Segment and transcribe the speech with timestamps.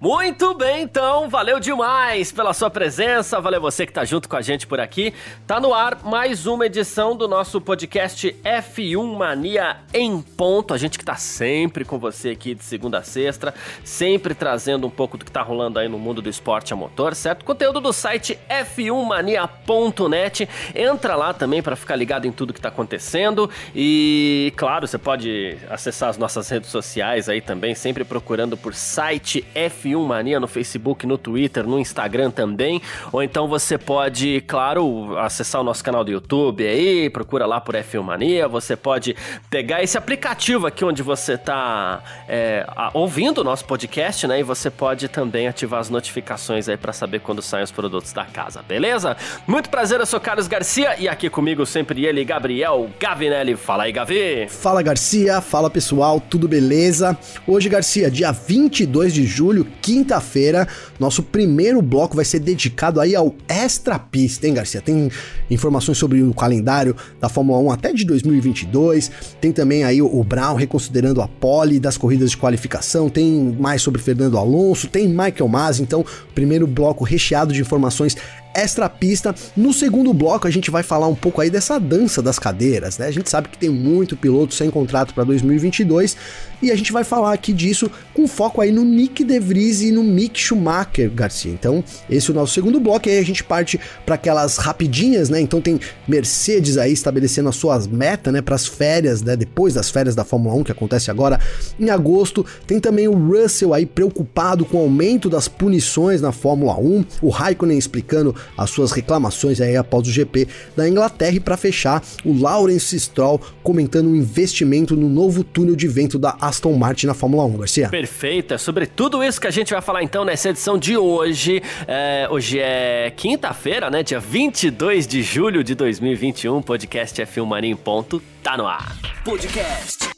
[0.00, 4.40] Muito bem, então, valeu demais pela sua presença, valeu você que tá junto com a
[4.40, 5.12] gente por aqui.
[5.44, 10.72] Tá no ar mais uma edição do nosso podcast F1 Mania em ponto.
[10.72, 14.90] A gente que tá sempre com você aqui de segunda a sexta, sempre trazendo um
[14.90, 17.44] pouco do que tá rolando aí no mundo do esporte a motor, certo?
[17.44, 20.48] Conteúdo do site f1mania.net.
[20.76, 25.58] Entra lá também para ficar ligado em tudo que tá acontecendo e, claro, você pode
[25.68, 30.46] acessar as nossas redes sociais aí também, sempre procurando por site F1 F1 Mania no
[30.46, 32.80] Facebook, no Twitter, no Instagram também.
[33.12, 37.74] Ou então você pode, claro, acessar o nosso canal do YouTube aí, procura lá por
[37.74, 38.48] F1 Mania.
[38.48, 39.16] Você pode
[39.50, 44.40] pegar esse aplicativo aqui onde você está é, ouvindo o nosso podcast, né?
[44.40, 48.24] E você pode também ativar as notificações aí para saber quando saem os produtos da
[48.24, 49.16] casa, beleza?
[49.46, 53.56] Muito prazer, eu sou Carlos Garcia e aqui comigo sempre ele, Gabriel Gavinelli.
[53.56, 54.48] Fala aí, Gavi!
[54.48, 55.40] Fala, Garcia.
[55.40, 56.20] Fala, pessoal.
[56.20, 57.16] Tudo beleza?
[57.46, 60.66] Hoje, Garcia, dia 22 de julho, quinta-feira,
[60.98, 64.80] nosso primeiro bloco vai ser dedicado aí ao Extra Pista, hein, Garcia?
[64.80, 65.10] Tem
[65.50, 69.10] informações sobre o calendário da Fórmula 1 até de 2022,
[69.40, 74.00] tem também aí o Brown reconsiderando a pole das corridas de qualificação, tem mais sobre
[74.00, 76.04] Fernando Alonso, tem Michael Masi, então,
[76.34, 78.16] primeiro bloco recheado de informações
[78.60, 79.34] extra pista.
[79.56, 83.06] No segundo bloco a gente vai falar um pouco aí dessa dança das cadeiras, né?
[83.06, 86.16] A gente sabe que tem muito piloto sem contrato para 2022
[86.60, 89.92] e a gente vai falar aqui disso com foco aí no Nick De Vries e
[89.92, 91.52] no Mick Schumacher, Garcia.
[91.52, 95.28] Então, esse é o nosso segundo bloco e aí a gente parte para aquelas rapidinhas,
[95.28, 95.40] né?
[95.40, 99.90] Então tem Mercedes aí estabelecendo as suas metas, né, para as férias, né, depois das
[99.90, 101.40] férias da Fórmula 1 que acontece agora
[101.78, 102.44] em agosto.
[102.66, 107.28] Tem também o Russell aí preocupado com o aumento das punições na Fórmula 1, o
[107.28, 112.38] Raikkonen explicando as suas reclamações aí após o GP da Inglaterra e para fechar, o
[112.38, 117.14] Lawrence Stroll comentando o um investimento no novo túnel de vento da Aston Martin na
[117.14, 117.88] Fórmula 1, Garcia.
[117.88, 121.62] Perfeito, é sobre tudo isso que a gente vai falar então nessa edição de hoje.
[121.86, 127.76] É, hoje é quinta-feira, né, dia 22 de julho de 2021, podcast F1 Mania em
[127.76, 128.96] ponto, tá no ar.
[129.24, 130.08] Podcast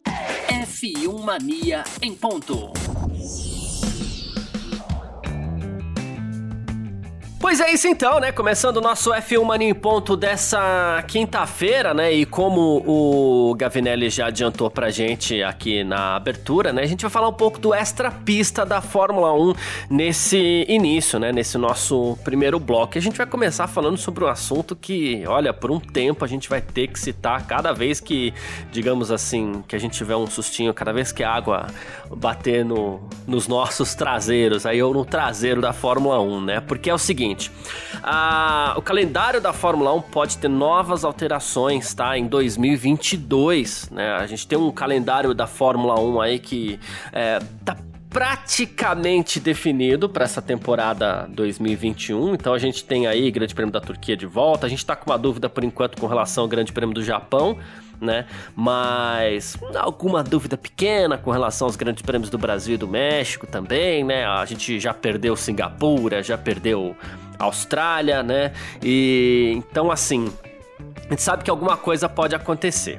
[0.49, 2.73] F1 Mania em ponto.
[7.41, 8.31] Pois é isso então, né?
[8.31, 12.13] Começando o nosso F1 Mania em ponto dessa quinta-feira, né?
[12.13, 16.83] E como o Gavinelli já adiantou pra gente aqui na abertura, né?
[16.83, 19.55] A gente vai falar um pouco do extra pista da Fórmula 1
[19.89, 21.33] nesse início, né?
[21.33, 22.99] Nesse nosso primeiro bloco.
[22.99, 26.47] A gente vai começar falando sobre um assunto que, olha, por um tempo a gente
[26.47, 28.35] vai ter que citar cada vez que,
[28.71, 31.69] digamos assim, que a gente tiver um sustinho, cada vez que a água
[32.15, 36.61] bater no, nos nossos traseiros, aí ou no traseiro da Fórmula 1, né?
[36.61, 37.51] Porque é o seguinte seguinte:
[38.03, 42.17] a, o calendário da Fórmula 1 pode ter novas alterações, tá?
[42.17, 44.13] Em 2022, né?
[44.13, 46.79] A gente tem um calendário da Fórmula 1 aí que
[47.13, 47.77] é, tá
[48.11, 52.35] praticamente definido para essa temporada 2021.
[52.35, 54.67] Então a gente tem aí Grande Prêmio da Turquia de volta.
[54.67, 57.57] A gente está com uma dúvida por enquanto com relação ao Grande Prêmio do Japão.
[58.01, 58.27] Né?
[58.57, 64.03] Mas alguma dúvida pequena com relação aos grandes prêmios do Brasil e do México também,
[64.03, 64.25] né?
[64.25, 66.97] A gente já perdeu Singapura, já perdeu
[67.39, 68.55] Austrália, né?
[68.83, 70.33] E então assim,
[71.07, 72.99] a gente sabe que alguma coisa pode acontecer.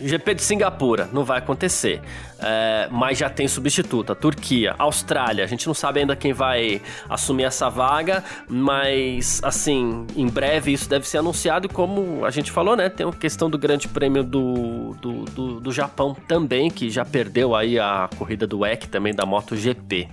[0.00, 2.00] GP de Singapura, não vai acontecer.
[2.38, 4.12] É, mas já tem substituto.
[4.12, 10.06] A Turquia, Austrália, a gente não sabe ainda quem vai assumir essa vaga, mas assim,
[10.14, 11.68] em breve isso deve ser anunciado.
[11.68, 12.88] Como a gente falou, né?
[12.88, 17.54] Tem a questão do Grande Prêmio do, do, do, do Japão também, que já perdeu
[17.54, 20.08] aí a corrida do WEC também da MotoGP.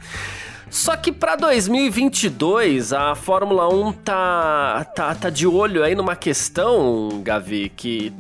[0.72, 7.22] Só que para 2022 a Fórmula 1 tá, tá, tá de olho aí numa questão,
[7.22, 8.14] Gavi, que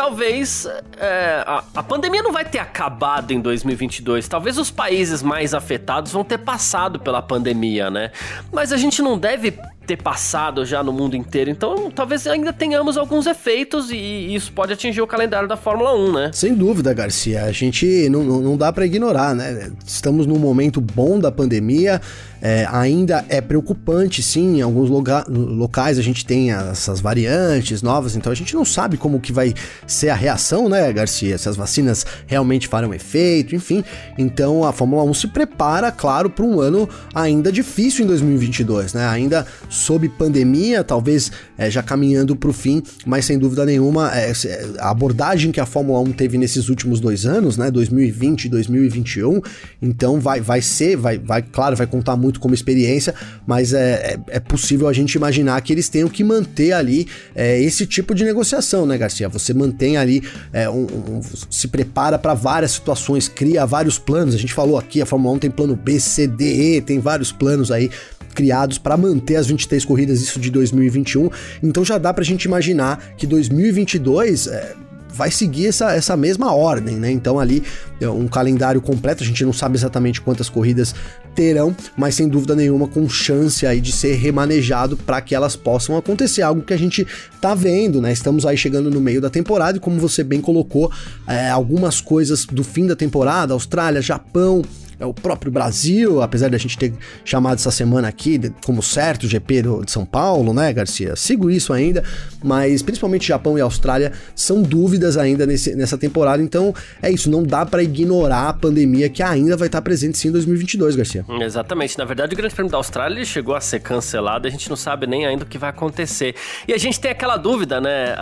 [0.00, 0.66] talvez
[0.98, 4.26] é, a, a, pandemia não vai ter acabado em 2022.
[4.26, 8.10] Talvez os países mais afetados vão ter passado pela pandemia, né?
[8.50, 11.50] Mas a gente não deve ter passado já no mundo inteiro.
[11.50, 16.12] Então, talvez ainda tenhamos alguns efeitos e isso pode atingir o calendário da Fórmula 1,
[16.12, 16.30] né?
[16.32, 17.44] Sem dúvida, Garcia.
[17.44, 19.70] A gente não, não dá para ignorar, né?
[19.86, 22.00] Estamos num momento bom da pandemia.
[22.40, 28.30] É, ainda é preocupante, sim, em alguns locais a gente tem essas variantes novas, então
[28.30, 29.54] a gente não sabe como que vai
[29.86, 33.84] ser a reação, né, Garcia, se as vacinas realmente farão efeito, enfim.
[34.16, 39.06] Então a Fórmula 1 se prepara, claro, para um ano ainda difícil em 2022, né?
[39.08, 44.32] Ainda sob pandemia, talvez é, já caminhando para o fim, mas sem dúvida nenhuma, é,
[44.78, 49.40] a abordagem que a Fórmula 1 teve nesses últimos dois anos, né, 2020 e 2021,
[49.80, 53.14] então vai, vai ser, vai, vai, claro, vai contar muito como experiência,
[53.46, 57.60] mas é, é, é possível a gente imaginar que eles tenham que manter ali é,
[57.60, 59.28] esse tipo de negociação, né, Garcia?
[59.28, 60.22] Você mantém ali,
[60.52, 64.34] é, um, um, se prepara para várias situações, cria vários planos.
[64.34, 67.32] A gente falou aqui, a Fórmula 1 tem plano B, C, D, E, tem vários
[67.32, 67.90] planos aí
[68.34, 71.30] criados para manter as 23 corridas, isso de 2021.
[71.62, 74.74] Então já dá para a gente imaginar que 2022 é,
[75.12, 77.10] vai seguir essa, essa mesma ordem, né?
[77.10, 77.62] Então ali
[78.00, 80.94] é um calendário completo, a gente não sabe exatamente quantas corridas
[81.34, 85.96] terão, mas sem dúvida nenhuma com chance aí de ser remanejado para que elas possam
[85.96, 87.06] acontecer, algo que a gente
[87.40, 88.12] tá vendo, né?
[88.12, 90.90] Estamos aí chegando no meio da temporada e como você bem colocou,
[91.26, 94.62] é, algumas coisas do fim da temporada, Austrália, Japão,
[95.06, 96.92] o próprio Brasil, apesar de a gente ter
[97.24, 101.16] chamado essa semana aqui como certo o GP de São Paulo, né, Garcia?
[101.16, 102.04] Sigo isso ainda,
[102.42, 107.42] mas principalmente Japão e Austrália são dúvidas ainda nesse, nessa temporada, então é isso, não
[107.42, 111.24] dá para ignorar a pandemia que ainda vai estar presente sim em 2022, Garcia.
[111.40, 114.76] Exatamente, na verdade o Grande Prêmio da Austrália chegou a ser cancelado, a gente não
[114.76, 116.34] sabe nem ainda o que vai acontecer.
[116.66, 118.14] E a gente tem aquela dúvida, né?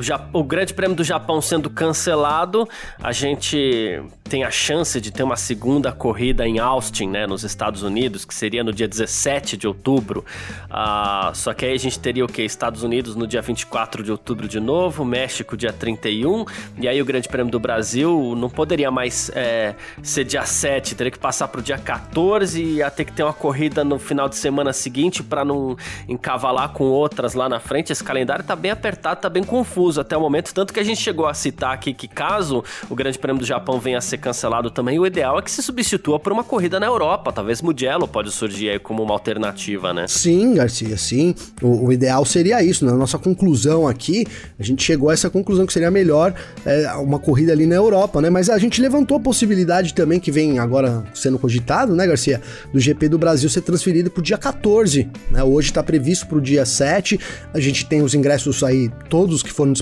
[0.00, 2.68] Japão, o Grande Prêmio do Japão sendo cancelado,
[3.02, 7.82] a gente tem a chance de ter uma segunda corrida em Austin, né, nos Estados
[7.82, 10.24] Unidos, que seria no dia 17 de outubro.
[10.70, 12.42] Ah, só que aí a gente teria o que?
[12.42, 16.44] Estados Unidos no dia 24 de outubro de novo, México dia 31,
[16.80, 21.10] e aí o Grande Prêmio do Brasil não poderia mais é, ser dia 7, teria
[21.10, 24.28] que passar para o dia 14 e ia ter que ter uma corrida no final
[24.28, 25.76] de semana seguinte para não
[26.08, 27.92] encavalar com outras lá na frente.
[27.92, 31.00] Esse calendário tá bem apertado, tá bem confuso até o momento, tanto que a gente
[31.00, 34.70] chegou a citar aqui que caso o Grande Prêmio do Japão venha a ser cancelado
[34.70, 37.32] também, o ideal é que se substitua por uma corrida na Europa.
[37.32, 40.06] Talvez Mugello pode surgir aí como uma alternativa, né?
[40.06, 41.34] Sim, Garcia, sim.
[41.60, 42.84] O, o ideal seria isso.
[42.84, 44.24] Na nossa conclusão aqui,
[44.56, 46.32] a gente chegou a essa conclusão que seria melhor
[46.64, 48.30] é, uma corrida ali na Europa, né?
[48.30, 52.40] Mas a gente levantou a possibilidade também, que vem agora sendo cogitado, né, Garcia?
[52.72, 55.42] Do GP do Brasil ser transferido pro dia 14, né?
[55.42, 57.18] Hoje está previsto pro dia 7.
[57.52, 59.72] A gente tem os ingressos aí, todos que foram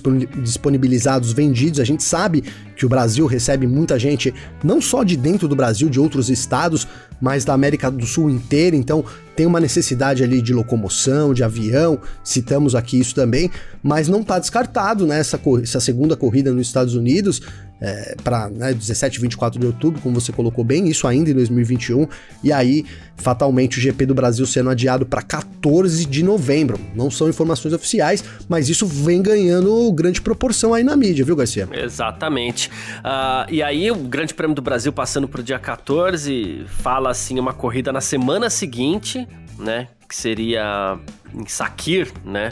[0.42, 1.78] disponibilizados, vendidos.
[1.78, 2.42] A gente sabe
[2.76, 4.32] que o Brasil recebe muita gente,
[4.62, 6.88] não só de dentro do Brasil, de outros estados,
[7.20, 9.04] mas da América do Sul inteira, então
[9.36, 13.50] tem uma necessidade ali de locomoção, de avião, citamos aqui isso também,
[13.82, 17.42] mas não está descartado né, essa, essa segunda corrida nos Estados Unidos,
[17.80, 21.34] é, para né, 17 e 24 de outubro, como você colocou bem, isso ainda em
[21.34, 22.08] 2021,
[22.42, 22.84] e aí,
[23.16, 26.80] fatalmente, o GP do Brasil sendo adiado para 14 de novembro.
[26.94, 31.68] Não são informações oficiais, mas isso vem ganhando grande proporção aí na mídia, viu, Garcia?
[31.72, 32.70] Exatamente.
[32.98, 37.38] Uh, e aí, o Grande Prêmio do Brasil passando para o dia 14, fala assim,
[37.38, 39.25] uma corrida na semana seguinte,
[39.58, 39.88] né?
[40.08, 40.98] Que seria
[41.34, 42.50] em Sakir, né?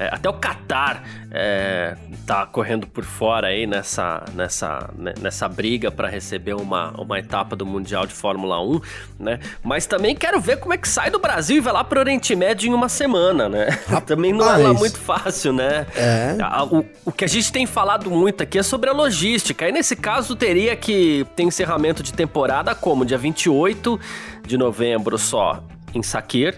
[0.00, 1.94] É, até o Qatar é,
[2.26, 7.54] tá correndo por fora aí nessa, nessa, né, nessa briga para receber uma, uma etapa
[7.54, 8.80] do Mundial de Fórmula 1,
[9.18, 9.38] né?
[9.62, 12.34] Mas também quero ver como é que sai do Brasil e vai lá pro Oriente
[12.34, 13.68] Médio em uma semana, né?
[13.86, 14.04] Rapaz.
[14.10, 15.86] Também não é lá muito fácil, né?
[15.94, 16.34] É.
[16.70, 19.68] O, o que a gente tem falado muito aqui é sobre a logística.
[19.68, 23.04] E nesse caso teria que ter encerramento de temporada como?
[23.04, 24.00] Dia 28
[24.46, 25.62] de novembro só
[25.94, 26.56] em Sakir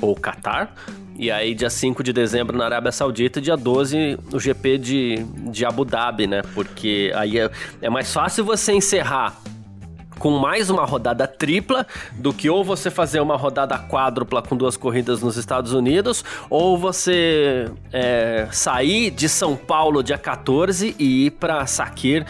[0.00, 0.74] ou Qatar
[1.18, 5.14] e aí, dia 5 de dezembro na Arábia Saudita, dia 12 o GP de,
[5.50, 6.42] de Abu Dhabi, né?
[6.54, 9.34] Porque aí é, é mais fácil você encerrar
[10.18, 14.76] com mais uma rodada tripla do que ou você fazer uma rodada quádrupla com duas
[14.76, 21.30] corridas nos Estados Unidos, ou você é, sair de São Paulo dia 14 e ir
[21.32, 22.26] para Sakir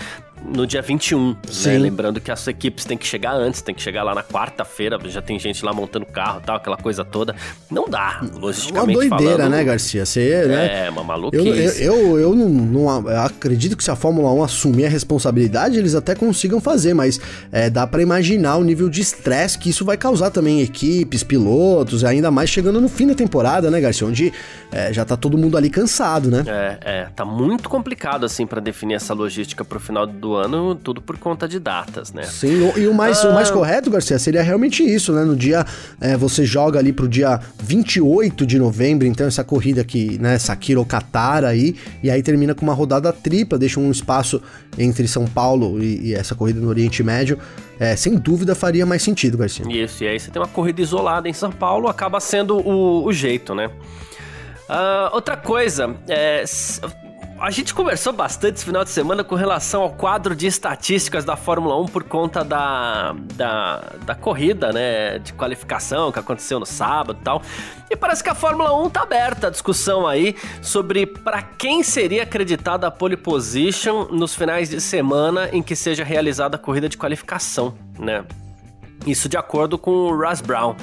[0.54, 1.36] no dia 21, né?
[1.48, 1.68] Sim.
[1.70, 1.78] né?
[1.78, 5.22] Lembrando que as equipes têm que chegar antes, tem que chegar lá na quarta-feira, já
[5.22, 7.34] tem gente lá montando carro tal, aquela coisa toda.
[7.70, 10.06] Não dá, logisticamente Uma doideira, falando, né, Garcia?
[10.06, 10.86] Você, né?
[10.86, 11.82] É, uma maluquice.
[11.82, 14.88] Eu, eu, eu, eu não, não, eu acredito que se a Fórmula 1 assumir a
[14.88, 19.70] responsabilidade, eles até consigam fazer, mas é, dá para imaginar o nível de estresse que
[19.70, 23.80] isso vai causar também em equipes, pilotos, ainda mais chegando no fim da temporada, né,
[23.80, 24.06] Garcia?
[24.06, 24.32] Onde
[24.70, 26.44] é, já tá todo mundo ali cansado, né?
[26.46, 31.00] É, é, tá muito complicado, assim, para definir essa logística pro final do ano, tudo
[31.00, 32.22] por conta de datas, né?
[32.24, 33.30] Sim, e o mais, ah.
[33.30, 33.52] o mais ah.
[33.52, 35.24] correto, Garcia, seria realmente isso, né?
[35.24, 35.64] No dia,
[36.00, 40.84] é, você joga ali pro dia 28 de novembro, então essa corrida aqui, né, Sakiro
[40.84, 44.40] Qatar aí, e aí termina com uma rodada tripla, deixa um espaço
[44.78, 47.38] entre São Paulo e, e essa corrida no Oriente Médio,
[47.78, 49.66] é, sem dúvida faria mais sentido, Garcia.
[49.68, 53.12] Isso, e aí você tem uma corrida isolada em São Paulo, acaba sendo o, o
[53.12, 53.70] jeito, né?
[54.68, 56.44] Uh, outra coisa, é,
[57.38, 61.36] a gente conversou bastante esse final de semana com relação ao quadro de estatísticas da
[61.36, 67.18] Fórmula 1 por conta da, da, da corrida, né, de qualificação que aconteceu no sábado
[67.20, 67.42] e tal.
[67.90, 72.22] E parece que a Fórmula 1 tá aberta a discussão aí sobre para quem seria
[72.22, 76.96] acreditada a pole position nos finais de semana em que seja realizada a corrida de
[76.96, 78.24] qualificação, né?
[79.06, 80.74] Isso de acordo com o Russ Brown.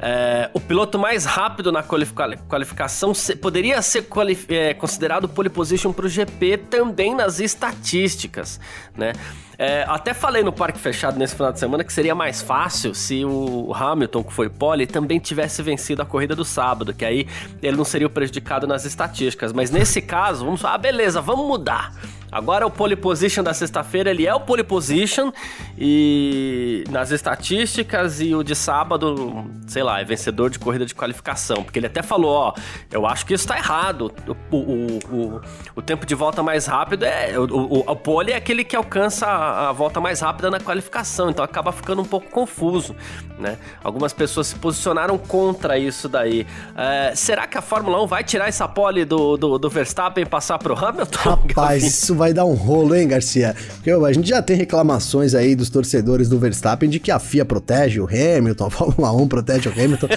[0.00, 4.06] É, o piloto mais rápido na qualificação poderia ser
[4.48, 8.60] é, considerado pole position para o GP também nas estatísticas,
[8.96, 9.12] né?
[9.58, 13.24] É, até falei no parque fechado nesse final de semana que seria mais fácil se
[13.24, 17.26] o Hamilton, que foi pole, também tivesse vencido a corrida do sábado, que aí
[17.62, 19.54] ele não seria prejudicado nas estatísticas.
[19.54, 21.94] Mas nesse caso, vamos falar, ah, beleza, vamos mudar.
[22.36, 25.32] Agora o pole position da sexta-feira, ele é o pole position
[25.78, 31.64] e nas estatísticas e o de sábado, sei lá, é vencedor de corrida de qualificação,
[31.64, 32.54] porque ele até falou, ó,
[32.92, 34.12] eu acho que isso tá errado.
[34.50, 35.40] O, o, o,
[35.76, 39.26] o tempo de volta mais rápido é o, o, o pole é aquele que alcança
[39.26, 42.94] a, a, volta mais rápida na qualificação, então acaba ficando um pouco confuso,
[43.38, 43.56] né?
[43.82, 46.46] Algumas pessoas se posicionaram contra isso daí.
[46.76, 50.26] É, será que a Fórmula 1 vai tirar essa pole do, do, do Verstappen e
[50.26, 51.30] passar pro Hamilton?
[51.30, 53.54] Rapaz, isso vai dar um rolo, hein, Garcia?
[53.74, 57.44] Porque a gente já tem reclamações aí dos torcedores do Verstappen de que a FIA
[57.44, 60.08] protege o Hamilton, a Fórmula 1 protege o Hamilton.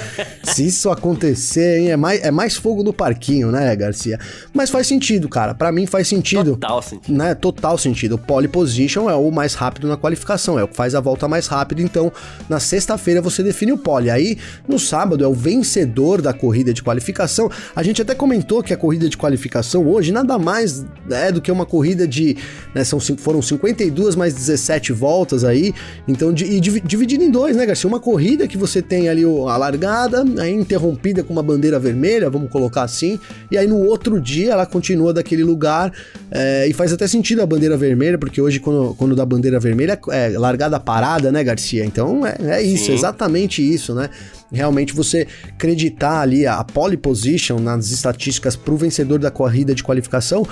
[0.43, 4.19] Se isso acontecer, hein, é mais, é mais fogo no parquinho, né, Garcia?
[4.53, 5.53] Mas faz sentido, cara.
[5.53, 6.51] Para mim faz sentido.
[6.51, 7.17] Total sentido.
[7.17, 7.35] Né?
[7.35, 8.15] Total sentido.
[8.15, 11.27] O pole position é o mais rápido na qualificação, é o que faz a volta
[11.27, 11.81] mais rápido.
[11.81, 12.11] Então,
[12.47, 14.09] na sexta-feira você define o pole.
[14.09, 14.37] Aí,
[14.67, 17.49] no sábado, é o vencedor da corrida de qualificação.
[17.75, 21.51] A gente até comentou que a corrida de qualificação hoje nada mais é do que
[21.51, 22.37] uma corrida corrida de.
[22.73, 25.73] Né, são, foram 52 mais 17 voltas aí.
[26.07, 27.87] Então, de, e dividido em dois, né, Garcia?
[27.87, 32.51] Uma corrida que você tem ali a largada, aí interrompida com uma bandeira vermelha, vamos
[32.51, 33.19] colocar assim.
[33.51, 35.91] E aí no outro dia ela continua daquele lugar.
[36.31, 39.99] É, e faz até sentido a bandeira vermelha, porque hoje, quando, quando dá bandeira vermelha,
[40.11, 41.83] é largada parada, né, Garcia?
[41.83, 42.93] Então é, é isso, Sim.
[42.93, 44.09] exatamente isso, né?
[44.51, 49.83] realmente você acreditar ali a pole position nas estatísticas para o vencedor da corrida de
[49.83, 50.45] qualificação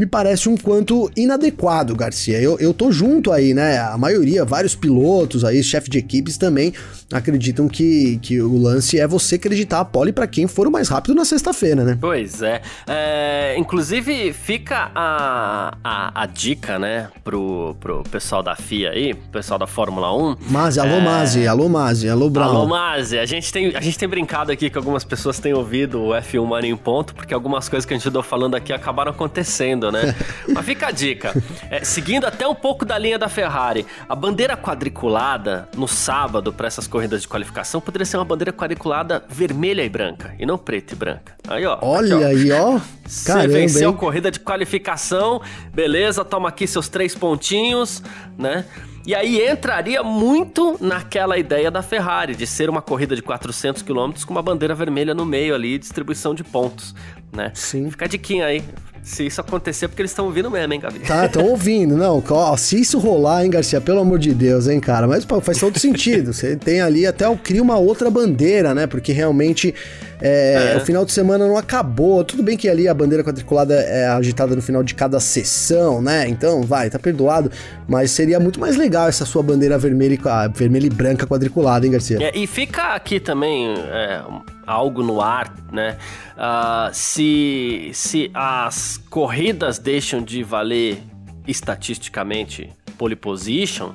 [0.00, 2.40] me parece um quanto inadequado, Garcia.
[2.40, 3.78] Eu, eu tô junto aí, né?
[3.78, 6.72] A maioria, vários pilotos aí, chefe de equipes também
[7.12, 10.88] acreditam que, que o lance é você acreditar a pole para quem for o mais
[10.88, 11.98] rápido na sexta-feira, né?
[12.00, 12.62] Pois é.
[12.86, 13.54] é.
[13.58, 19.66] Inclusive, fica a, a, a, dica, né, pro, pro pessoal da FIA aí, pessoal da
[19.66, 20.36] Fórmula 1.
[20.48, 21.00] Mazi, alô é...
[21.00, 22.48] Mazi, alô Mazi, alô Brown.
[22.48, 26.00] Alô Mazi, a gente, tem, a gente tem brincado aqui que algumas pessoas têm ouvido
[26.00, 29.10] o F1 Money em ponto, porque algumas coisas que a gente andou falando aqui acabaram
[29.10, 30.14] acontecendo, né?
[30.48, 31.32] Mas fica a dica.
[31.70, 36.66] É, seguindo até um pouco da linha da Ferrari, a bandeira quadriculada no sábado para
[36.66, 40.94] essas corridas de qualificação poderia ser uma bandeira quadriculada vermelha e branca, e não preta
[40.94, 41.34] e branca.
[41.48, 41.78] Aí, ó.
[41.82, 42.28] Olha aqui, ó.
[42.28, 42.80] aí, ó.
[43.06, 45.40] Você venceu a corrida de qualificação,
[45.74, 48.02] beleza, toma aqui seus três pontinhos,
[48.38, 48.64] né?
[49.06, 54.12] E aí entraria muito naquela ideia da Ferrari de ser uma corrida de 400 km
[54.26, 56.94] com uma bandeira vermelha no meio ali, distribuição de pontos,
[57.32, 57.50] né?
[57.54, 57.90] Sim.
[57.90, 58.62] Fica a diquinha aí.
[59.02, 61.00] Se isso acontecer, é porque eles estão ouvindo mesmo, hein, Gabi?
[61.00, 61.96] Tá, estão ouvindo.
[61.96, 65.06] Não, ó, se isso rolar, hein, Garcia, pelo amor de Deus, hein, cara.
[65.08, 66.32] Mas pô, faz todo sentido.
[66.32, 68.86] Você tem ali até cria uma outra bandeira, né?
[68.86, 69.74] Porque realmente
[70.20, 70.76] é, é.
[70.76, 72.22] o final de semana não acabou.
[72.22, 76.28] Tudo bem que ali a bandeira quadriculada é agitada no final de cada sessão, né?
[76.28, 77.50] Então, vai, tá perdoado.
[77.88, 81.92] Mas seria muito mais legal essa sua bandeira vermelha e, vermelha e branca quadriculada, hein,
[81.92, 82.18] Garcia?
[82.20, 84.22] É, e fica aqui também é,
[84.70, 85.98] algo no ar, né?
[86.36, 91.02] Uh, se, se as corridas deixam de valer
[91.46, 93.92] estatisticamente pole position,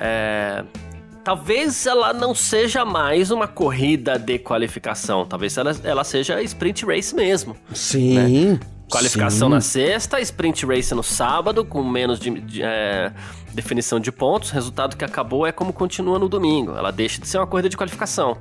[0.00, 0.64] é,
[1.22, 7.14] talvez ela não seja mais uma corrida de qualificação, talvez ela, ela seja sprint race
[7.14, 7.56] mesmo.
[7.72, 8.14] Sim.
[8.14, 8.60] Né?
[8.90, 9.54] Qualificação Sim.
[9.54, 13.12] na sexta, sprint race no sábado, com menos de, de, é,
[13.56, 16.76] definição de pontos, resultado que acabou é como continua no domingo.
[16.76, 18.36] Ela deixa de ser uma corrida de qualificação,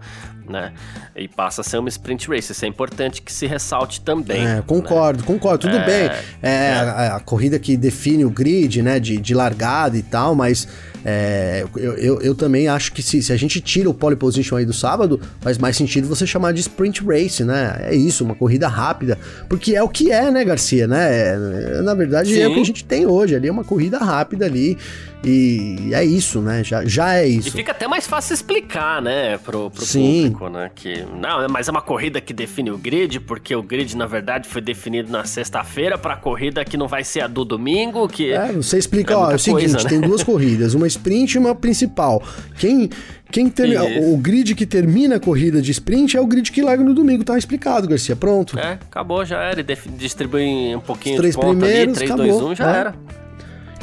[0.48, 0.74] né?
[1.16, 2.52] E passa a ser uma sprint race.
[2.52, 4.46] Isso é importante que se ressalte também.
[4.46, 5.26] É, concordo, né?
[5.26, 5.60] concordo.
[5.60, 6.18] Tudo é, bem.
[6.44, 6.74] É, é.
[6.74, 9.00] A, a, corrida que define o grid, né?
[9.00, 10.68] De, de largada e tal, mas
[11.08, 14.56] é, eu, eu, eu, também acho que se, se, a gente tira o pole position
[14.56, 17.78] aí do sábado, faz mais sentido você chamar de sprint race, né?
[17.82, 19.16] É isso, uma corrida rápida.
[19.48, 21.36] Porque é o que é, né, Garcia, né?
[21.36, 22.42] É, na verdade, Sim.
[22.42, 23.36] é o que a gente tem hoje.
[23.36, 24.80] Ali é uma corrida rápida ali.
[25.26, 26.64] E é isso, né?
[26.64, 27.48] Já, já é isso.
[27.48, 30.24] E fica até mais fácil explicar, né, pro, pro Sim.
[30.24, 30.70] público, né?
[30.74, 34.48] Que, não, mas é uma corrida que define o grid, porque o grid, na verdade,
[34.48, 38.32] foi definido na sexta-feira pra corrida que não vai ser a do domingo, que...
[38.32, 39.90] É, você explica, é ó, é o seguinte, coisa, né?
[39.90, 42.22] tem duas corridas, uma sprint e uma principal.
[42.58, 42.90] Quem...
[43.32, 46.84] Quem termina, o grid que termina a corrida de sprint é o grid que larga
[46.84, 48.16] no domingo, tá explicado, Garcia.
[48.16, 48.58] Pronto.
[48.58, 49.64] É, acabou, já era.
[49.64, 52.80] Distribui um pouquinho Os três de ponto primeiros, ali, 3, acabou, 2, 1, já é.
[52.80, 52.96] era.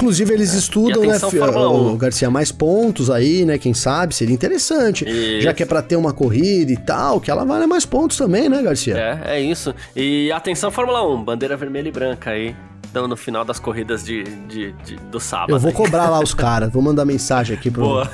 [0.02, 0.59] Inclusive, eles é.
[0.59, 3.56] estudam, né, o Garcia, mais pontos aí, né?
[3.56, 5.09] Quem sabe, seria interessante.
[5.09, 5.42] Isso.
[5.42, 8.49] Já que é pra ter uma corrida e tal, que ela vale mais pontos também,
[8.49, 8.99] né, Garcia?
[8.99, 9.73] É, é isso.
[9.94, 12.56] E atenção, Fórmula 1, bandeira vermelha e branca aí.
[12.90, 15.52] Então, no final das corridas de, de, de do sábado.
[15.52, 18.06] Eu vou cobrar lá os caras, vou mandar mensagem aqui pro.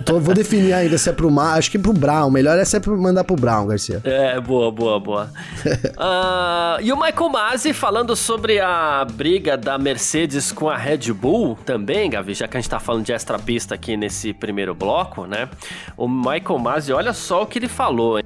[0.00, 2.30] Então, vou definir ainda se é pro Mar, acho que pro Brown.
[2.30, 4.00] Melhor é se é mandar pro Brown, Garcia.
[4.04, 5.30] É, boa, boa, boa.
[5.64, 11.56] uh, e o Michael Masi falando sobre a briga da Mercedes com a Red Bull
[11.64, 15.26] também, Gavi, já que a gente tá falando de extra pista aqui nesse primeiro bloco,
[15.26, 15.48] né?
[15.96, 18.24] O Michael Masi, olha só o que ele falou, hein?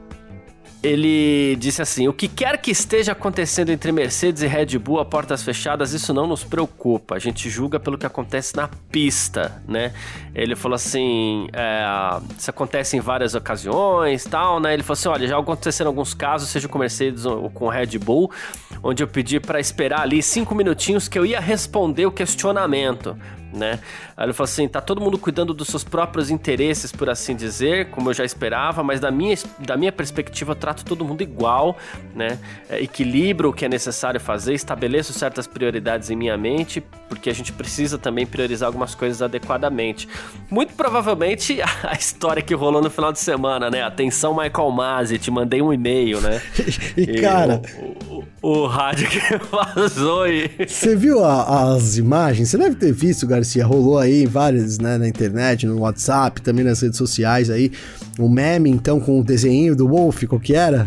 [0.83, 5.05] Ele disse assim: O que quer que esteja acontecendo entre Mercedes e Red Bull a
[5.05, 7.17] portas fechadas, isso não nos preocupa.
[7.17, 9.93] A gente julga pelo que acontece na pista, né?
[10.35, 11.83] Ele falou assim: é,
[12.39, 14.73] Isso acontece em várias ocasiões tal, né?
[14.73, 18.31] Ele falou assim: Olha, já aconteceram alguns casos, seja com Mercedes ou com Red Bull,
[18.83, 23.17] onde eu pedi para esperar ali cinco minutinhos que eu ia responder o questionamento
[23.53, 23.79] né?
[24.17, 27.91] Aí ele falou assim: tá todo mundo cuidando dos seus próprios interesses, por assim dizer,
[27.91, 31.77] como eu já esperava, mas da minha, da minha perspectiva eu trato todo mundo igual,
[32.15, 32.39] né?
[32.69, 37.35] É, equilibro o que é necessário fazer, estabeleço certas prioridades em minha mente, porque a
[37.35, 40.09] gente precisa também priorizar algumas coisas adequadamente.
[40.51, 43.83] Muito provavelmente a história que rolou no final de semana, né?
[43.83, 46.41] Atenção, Michael Masi, te mandei um e-mail, né?
[46.97, 47.63] e, e cara.
[48.09, 48.10] O, o,
[48.43, 49.21] o, rádio que
[49.51, 50.51] vazou e.
[50.67, 52.51] Você viu a, as imagens?
[52.51, 56.81] Você deve ter visto, Garcia, rolou aí várias, né, na internet, no WhatsApp, também nas
[56.81, 57.71] redes sociais aí,
[58.19, 60.85] um meme, então, com o desenho do Wolf, qual que era?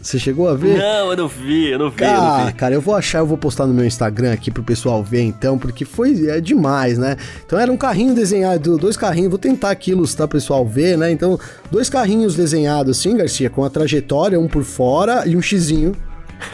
[0.00, 0.78] Você chegou a ver?
[0.78, 2.04] Não, eu não vi, eu não vi.
[2.04, 2.52] Ah, não vi.
[2.54, 5.58] cara, eu vou achar, eu vou postar no meu Instagram aqui pro pessoal ver então,
[5.58, 7.16] porque foi é demais, né?
[7.44, 11.10] Então era um carrinho desenhado, dois carrinhos, vou tentar aqui ilustrar pro pessoal ver, né?
[11.10, 11.38] Então,
[11.70, 15.94] dois carrinhos desenhados assim, Garcia, com a trajetória, um por fora e um xizinho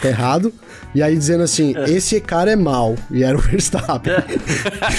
[0.03, 0.53] errado.
[0.95, 1.91] E aí dizendo assim, é.
[1.91, 2.97] esse cara é mal.
[3.11, 4.13] E era o Verstappen.
[4.13, 4.25] É.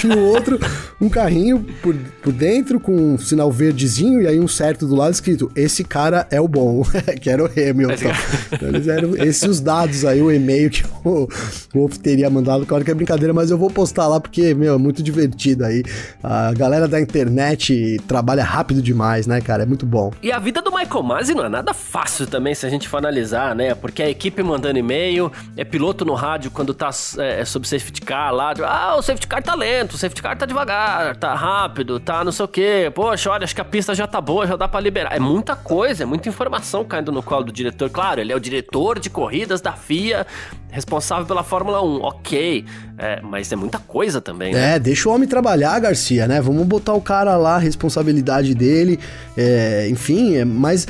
[0.04, 0.58] e o outro,
[1.00, 5.12] um carrinho por, por dentro com um sinal verdezinho e aí um certo do lado
[5.12, 6.82] escrito, esse cara é o bom.
[7.20, 8.10] que era o Hamilton.
[8.52, 11.28] então, eles eram esses os dados aí, o e-mail que o
[11.74, 12.64] Wolf teria mandado.
[12.64, 15.82] Claro que é brincadeira, mas eu vou postar lá porque, meu, é muito divertido aí.
[16.22, 19.64] A galera da internet trabalha rápido demais, né, cara?
[19.64, 20.10] É muito bom.
[20.22, 22.96] E a vida do Michael Masi não é nada fácil também, se a gente for
[22.96, 23.74] analisar, né?
[23.74, 27.66] Porque a equipe mandando e-mail, é piloto piloto no rádio quando tá é, é sobre
[27.68, 31.34] safety car lá, ah, o safety car tá lento, o safety car tá devagar, tá
[31.34, 32.92] rápido, tá não sei o quê.
[32.94, 35.12] Poxa, olha, acho que a pista já tá boa, já dá para liberar.
[35.12, 37.90] É muita coisa, é muita informação caindo no colo do diretor.
[37.90, 40.24] Claro, ele é o diretor de corridas da FIA,
[40.72, 42.64] responsável pela Fórmula 1, ok.
[42.98, 44.74] É, mas é muita coisa também, né?
[44.74, 46.40] É, deixa o homem trabalhar, Garcia, né?
[46.40, 48.98] Vamos botar o cara lá, responsabilidade dele,
[49.36, 50.86] é, enfim, é, mas,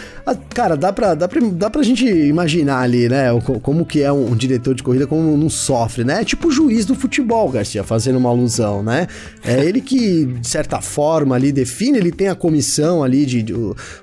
[0.50, 3.28] cara, dá pra, dá, pra, dá pra gente imaginar ali, né?
[3.62, 6.20] Como que é um, um, diretor de corrida, como não sofre, né?
[6.20, 9.06] É tipo o juiz do futebol, Garcia, fazendo uma alusão, né?
[9.44, 13.54] É ele que, de certa forma, ali define, ele tem a comissão ali de, de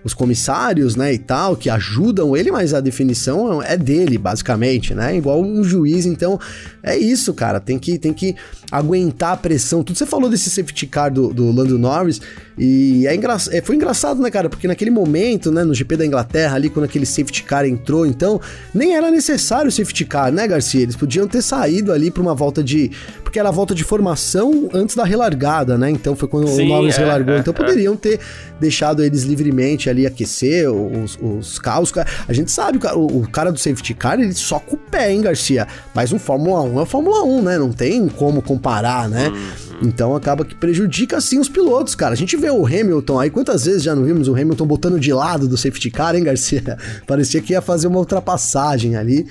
[0.03, 5.15] os comissários, né, e tal, que ajudam ele, mas a definição é dele, basicamente, né?
[5.15, 6.39] Igual um juiz, então
[6.83, 8.35] é isso, cara, tem que, tem que
[8.71, 9.83] aguentar a pressão.
[9.83, 12.19] Tudo você falou desse safety car do, do Lando Norris,
[12.59, 13.37] e é engra...
[13.51, 14.49] É, foi engraçado, né, cara?
[14.49, 18.41] Porque naquele momento, né, no GP da Inglaterra, ali, quando aquele safety car entrou, então,
[18.73, 20.81] nem era necessário o safety car, né, Garcia?
[20.81, 22.91] Eles podiam ter saído ali pra uma volta de.
[23.23, 25.89] Porque era a volta de formação antes da relargada, né?
[25.89, 27.35] Então foi quando Sim, o Norris é, relargou.
[27.35, 27.55] É, então é.
[27.57, 28.19] poderiam ter
[28.59, 31.93] deixado eles livremente ali aquecer os, os carros.
[32.27, 35.21] A gente sabe, o, o cara do safety car, ele só com o pé, hein,
[35.21, 35.65] Garcia?
[35.93, 37.57] Mas um Fórmula 1 é Fórmula 1, né?
[37.57, 39.29] Não tem como comparar, né?
[39.29, 39.68] Hum.
[39.81, 42.13] Então acaba que prejudica sim os pilotos, cara.
[42.13, 45.13] A gente vê o Hamilton aí, quantas vezes já não vimos o Hamilton botando de
[45.13, 46.77] lado do safety car, hein, Garcia?
[47.07, 49.25] Parecia que ia fazer uma ultrapassagem ali.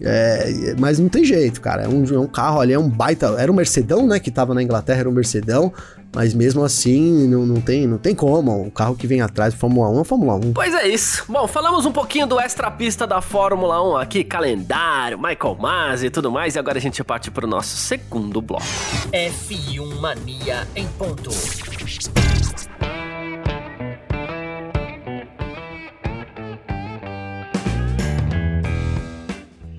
[0.00, 1.82] É, mas não tem jeito, cara.
[1.82, 3.34] É um, é um carro ali, é um baita.
[3.38, 4.20] Era um Mercedão, né?
[4.20, 5.72] Que tava na Inglaterra, era um Mercedão.
[6.14, 8.66] Mas mesmo assim, não, não, tem, não tem como.
[8.66, 10.52] O carro que vem atrás do Fórmula 1 é Fórmula 1.
[10.52, 11.24] Pois é isso.
[11.28, 16.10] Bom, falamos um pouquinho do extra pista da Fórmula 1 aqui, calendário, Michael Masi e
[16.10, 16.54] tudo mais.
[16.54, 18.64] E agora a gente parte pro nosso segundo bloco.
[19.12, 21.30] F1 Mania em ponto.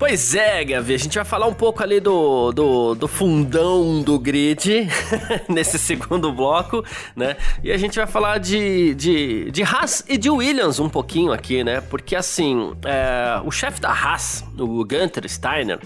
[0.10, 4.18] Pois é, Gavi, a gente vai falar um pouco ali do, do, do fundão do
[4.18, 4.88] grid
[5.48, 6.84] nesse segundo bloco,
[7.16, 7.38] né?
[7.64, 11.64] E a gente vai falar de, de, de Haas e de Williams um pouquinho aqui,
[11.64, 11.80] né?
[11.80, 15.80] Porque assim, é, o chefe da Haas, o Gunter Steiner,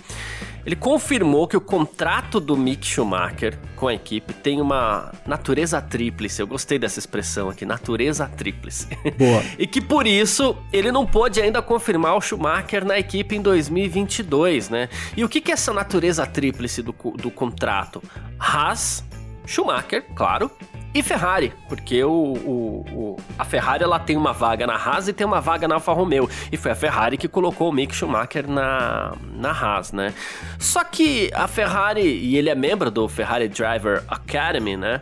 [0.65, 6.41] ele confirmou que o contrato do Mick Schumacher com a equipe tem uma natureza tríplice.
[6.41, 8.87] Eu gostei dessa expressão aqui, natureza tríplice.
[9.17, 9.43] Boa.
[9.59, 14.69] e que por isso ele não pôde ainda confirmar o Schumacher na equipe em 2022,
[14.69, 14.89] né?
[15.17, 18.01] E o que, que é essa natureza tríplice do, do contrato?
[18.39, 19.03] Haas,
[19.45, 20.49] Schumacher, claro,
[20.93, 25.13] e Ferrari, porque o, o, o, a Ferrari ela tem uma vaga na Haas e
[25.13, 26.29] tem uma vaga na Alfa Romeo.
[26.51, 30.13] E foi a Ferrari que colocou o Mick Schumacher na, na Haas, né?
[30.59, 35.01] Só que a Ferrari, e ele é membro do Ferrari Driver Academy, né?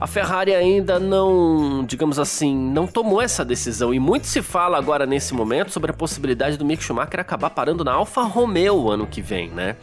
[0.00, 3.94] A Ferrari ainda não, digamos assim, não tomou essa decisão.
[3.94, 7.84] E muito se fala agora nesse momento sobre a possibilidade do Mick Schumacher acabar parando
[7.84, 9.76] na Alfa Romeo ano que vem, né?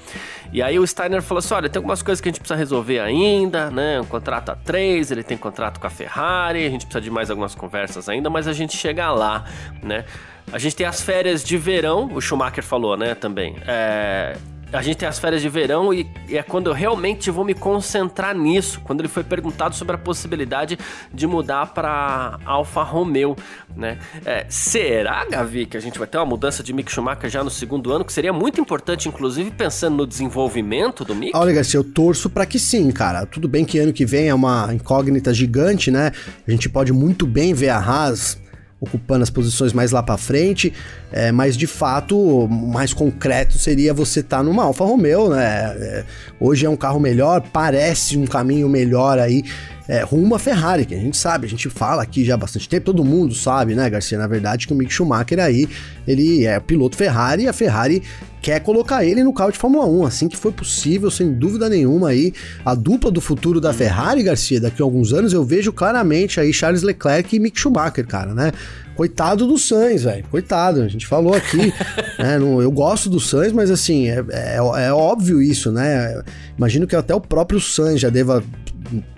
[0.51, 2.99] E aí o Steiner falou assim: olha, tem algumas coisas que a gente precisa resolver
[2.99, 4.01] ainda, né?
[4.01, 7.29] Um contrato a três, ele tem contrato com a Ferrari, a gente precisa de mais
[7.29, 9.45] algumas conversas ainda, mas a gente chega lá,
[9.81, 10.03] né?
[10.51, 13.55] A gente tem as férias de verão, o Schumacher falou, né, também.
[13.65, 14.35] É,
[14.71, 17.53] a gente tem as férias de verão e, e, é quando eu realmente vou me
[17.53, 18.81] concentrar nisso.
[18.81, 20.77] Quando ele foi perguntado sobre a possibilidade
[21.13, 23.35] de mudar para Alfa Romeo,
[23.75, 23.97] né?
[24.25, 27.49] É, será, Gavi, que a gente vai ter uma mudança de Mick Schumacher já no
[27.49, 31.35] segundo ano, que seria muito importante, inclusive pensando no desenvolvimento do Mick?
[31.35, 33.25] Olha, Garcia, eu torço para que sim, cara.
[33.25, 36.11] Tudo bem que ano que vem é uma incógnita gigante, né?
[36.47, 38.40] A gente pode muito bem ver a Haas
[38.81, 40.73] ocupando as posições mais lá para frente,
[41.11, 45.45] é, mas de fato, mais concreto seria você estar tá numa Alfa Romeo, né?
[45.45, 46.05] É,
[46.39, 49.43] hoje é um carro melhor, parece um caminho melhor aí
[49.91, 52.69] é, rumo a Ferrari, que a gente sabe, a gente fala aqui já há bastante
[52.69, 55.67] tempo, todo mundo sabe, né, Garcia, na verdade, que o Mick Schumacher aí,
[56.07, 58.01] ele é piloto Ferrari e a Ferrari
[58.41, 62.07] quer colocar ele no carro de Fórmula 1, assim que for possível, sem dúvida nenhuma
[62.07, 62.31] aí,
[62.63, 66.53] a dupla do futuro da Ferrari, Garcia, daqui a alguns anos eu vejo claramente aí
[66.53, 68.53] Charles Leclerc e Mick Schumacher, cara, né?
[68.95, 70.23] Coitado do Sainz, velho.
[70.29, 70.81] Coitado.
[70.81, 71.57] A gente falou aqui.
[72.19, 76.21] né, eu gosto do Sainz, mas assim, é, é, é, óbvio isso, né?
[76.57, 78.43] Imagino que até o próprio Sainz já deva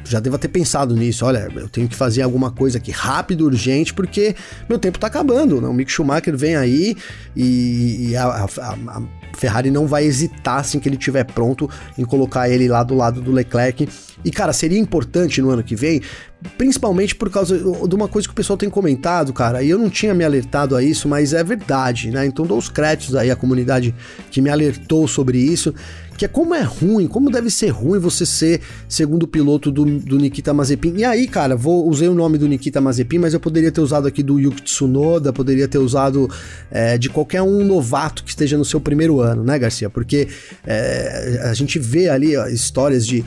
[0.04, 1.26] já deva ter pensado nisso.
[1.26, 4.36] Olha, eu tenho que fazer alguma coisa aqui rápido, urgente, porque
[4.70, 5.62] meu tempo tá acabando.
[5.62, 5.68] Né?
[5.68, 6.96] O Mick Schumacher vem aí
[7.36, 9.02] e, e a, a, a,
[9.36, 13.22] Ferrari não vai hesitar assim que ele estiver pronto em colocar ele lá do lado
[13.22, 13.88] do Leclerc.
[14.24, 16.02] E cara, seria importante no ano que vem,
[16.58, 19.90] principalmente por causa de uma coisa que o pessoal tem comentado, cara, e eu não
[19.90, 22.26] tinha me alertado a isso, mas é verdade, né?
[22.26, 23.94] Então dou os créditos aí à comunidade
[24.32, 25.74] que me alertou sobre isso,
[26.18, 30.18] que é como é ruim, como deve ser ruim você ser segundo piloto do, do
[30.18, 30.96] Nikita Mazepin.
[30.98, 34.08] E aí, cara, vou usei o nome do Nikita Mazepin, mas eu poderia ter usado
[34.08, 36.30] aqui do Yuki Tsunoda, poderia ter usado
[36.72, 39.90] é, de qualquer um novato que esteja no seu primeiro ano, né, Garcia?
[39.90, 40.28] Porque
[40.66, 43.24] é, a gente vê ali ó, histórias de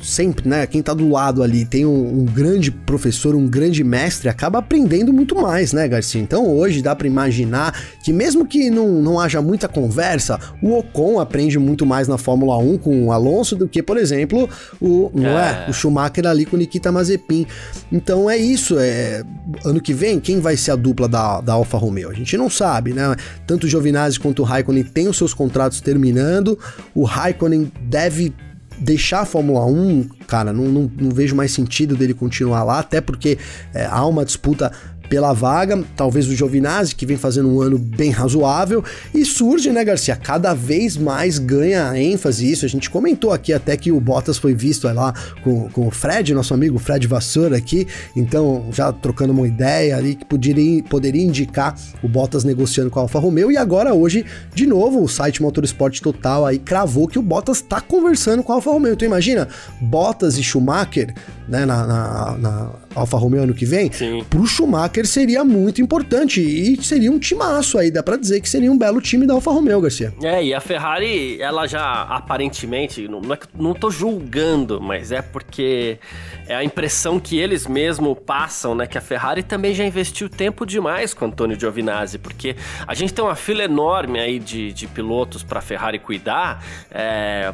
[0.00, 0.66] sempre, né?
[0.66, 5.12] Quem tá do lado ali tem um, um, grande professor, um grande mestre, acaba aprendendo
[5.12, 6.20] muito mais, né, Garcia?
[6.20, 11.20] Então hoje dá para imaginar que mesmo que não, não haja muita conversa, o Ocon
[11.20, 14.48] aprende muito mais na Fórmula 1 com o Alonso do que, por exemplo,
[14.80, 15.66] o, não é.
[15.66, 17.46] é o Schumacher ali com o Nikita Mazepin.
[17.90, 19.22] Então é isso, é
[19.64, 22.10] ano que vem quem vai ser a dupla da, da Alfa Romeo?
[22.10, 23.16] A gente não sabe, né?
[23.46, 26.58] Tanto o Giovinazzi quanto o Raikkonen têm os seus contratos terminando.
[26.94, 28.32] O Raikkonen deve
[28.78, 33.00] deixar a Fórmula 1, cara, não, não, não, vejo mais sentido dele continuar lá, até
[33.00, 33.38] porque
[33.74, 34.72] é, há uma disputa
[35.08, 39.84] pela vaga, talvez o Giovinazzi, que vem fazendo um ano bem razoável, e surge, né,
[39.84, 44.38] Garcia, cada vez mais ganha ênfase isso, a gente comentou aqui até que o Bottas
[44.38, 49.32] foi visto lá com, com o Fred, nosso amigo Fred Vassoura aqui, então já trocando
[49.32, 53.56] uma ideia ali que poderia, poderia indicar o Bottas negociando com a Alfa Romeo, e
[53.56, 58.42] agora hoje, de novo, o site Motorsport Total aí cravou que o Bottas tá conversando
[58.42, 59.48] com a Alfa Romeo, então imagina,
[59.80, 61.14] Bottas e Schumacher
[61.48, 64.24] né, na, na, na Alfa Romeo ano que vem, Sim.
[64.28, 68.70] pro Schumacher seria muito importante e seria um timaço aí, dá pra dizer que seria
[68.70, 70.12] um belo time da Alfa Romeo, Garcia.
[70.22, 75.22] É, e a Ferrari, ela já aparentemente, não, não, é, não tô julgando, mas é
[75.22, 75.98] porque
[76.46, 78.86] é a impressão que eles mesmo passam, né?
[78.86, 82.56] Que a Ferrari também já investiu tempo demais com Antônio Giovinazzi, porque
[82.86, 86.64] a gente tem uma fila enorme aí de, de pilotos pra Ferrari cuidar.
[86.90, 87.52] É,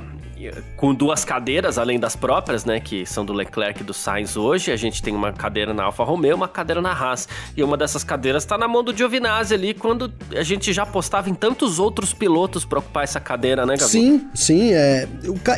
[0.76, 4.70] com duas cadeiras, além das próprias, né, que são do Leclerc e do Sainz hoje.
[4.70, 7.28] A gente tem uma cadeira na Alfa Romeo, uma cadeira na Haas.
[7.57, 11.30] E uma dessas cadeiras está na mão do Giovinazzi ali, quando a gente já apostava
[11.30, 13.90] em tantos outros pilotos para ocupar essa cadeira, né, Gabi?
[13.90, 15.09] Sim, sim, é,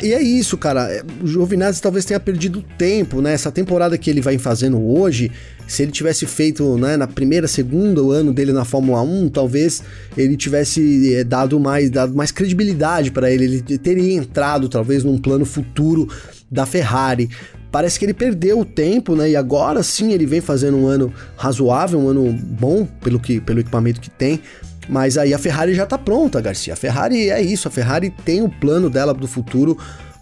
[0.03, 0.91] e é isso, cara.
[0.91, 3.33] É, o Giovinazzi talvez tenha perdido tempo, né?
[3.33, 5.31] Essa temporada que ele vai fazendo hoje,
[5.67, 9.83] se ele tivesse feito né, na primeira, segunda ano dele na Fórmula 1, talvez
[10.15, 13.43] ele tivesse é, dado mais, dado mais credibilidade para ele.
[13.43, 16.07] Ele teria entrado talvez num plano futuro
[16.49, 17.29] da Ferrari.
[17.69, 19.29] Parece que ele perdeu o tempo, né?
[19.29, 23.59] E agora sim ele vem fazendo um ano razoável, um ano bom pelo, que, pelo
[23.59, 24.41] equipamento que tem.
[24.87, 26.73] Mas aí a Ferrari já tá pronta, Garcia.
[26.73, 29.77] A Ferrari é isso, a Ferrari tem o plano dela do futuro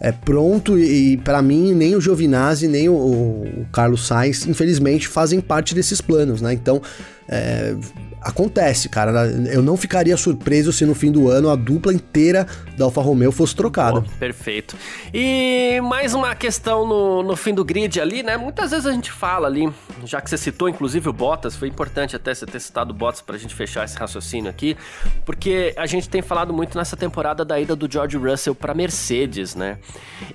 [0.05, 5.41] é pronto e, para mim nem o Giovinazzi nem o, o, Carlos Sainz, infelizmente, fazem
[5.41, 6.53] parte desses planos, né?
[6.53, 6.79] Então,
[7.27, 7.75] é,
[8.25, 9.27] acontece, cara.
[9.51, 13.31] Eu não ficaria surpreso se no fim do ano a dupla inteira da Alfa Romeo
[13.31, 13.99] fosse trocada.
[13.99, 14.75] Oh, perfeito.
[15.13, 18.35] E mais uma questão no, no fim do grid ali, né?
[18.35, 19.71] Muitas vezes a gente fala ali,
[20.03, 23.21] já que você citou inclusive o Bottas, foi importante até você ter citado o Bottas
[23.21, 24.75] pra gente fechar esse raciocínio aqui,
[25.23, 29.53] porque a gente tem falado muito nessa temporada da ida do George Russell pra Mercedes,
[29.53, 29.77] né?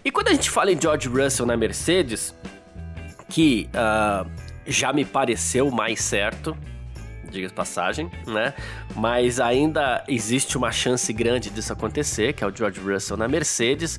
[0.04, 2.32] E quando a gente fala em George Russell na Mercedes,
[3.28, 4.30] que uh,
[4.66, 6.56] já me pareceu mais certo,
[7.30, 8.54] diga de passagem, né?
[8.94, 13.98] Mas ainda existe uma chance grande disso acontecer, que é o George Russell na Mercedes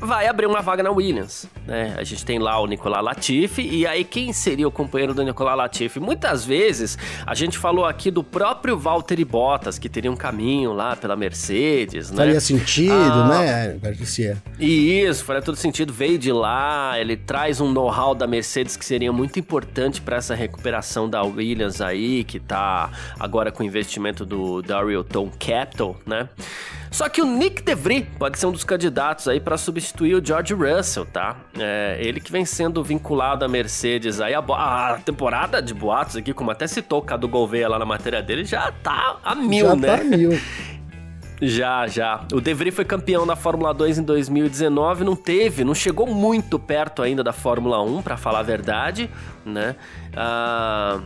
[0.00, 1.94] vai abrir uma vaga na Williams, né?
[1.98, 5.56] A gente tem lá o Nicolas Latifi e aí quem seria o companheiro do Nicolas
[5.56, 6.00] Latifi?
[6.00, 10.96] Muitas vezes a gente falou aqui do próprio Valtteri Bottas que teria um caminho lá
[10.96, 12.18] pela Mercedes, né?
[12.18, 14.36] Faria sentido, ah, né, Garcia?
[14.58, 15.92] E isso, faria todo sentido.
[15.92, 20.34] Veio de lá, ele traz um know-how da Mercedes que seria muito importante para essa
[20.34, 26.28] recuperação da Williams aí, que tá agora com o investimento do Daryl Tom Capital, né?
[26.94, 30.54] Só que o Nick DeVry pode ser um dos candidatos aí para substituir o George
[30.54, 31.36] Russell, tá?
[31.58, 36.32] É, ele que vem sendo vinculado à Mercedes aí, a, a, temporada de boatos aqui,
[36.32, 39.74] como até citou o Cadu Gouveia lá na matéria dele, já tá a mil, já
[39.74, 39.88] né?
[39.88, 40.30] Já tá a mil.
[41.42, 42.24] Já, já.
[42.32, 46.60] O De Vries foi campeão da Fórmula 2 em 2019, não teve, não chegou muito
[46.60, 49.10] perto ainda da Fórmula 1, para falar a verdade,
[49.44, 49.74] né?
[50.16, 51.00] Ah,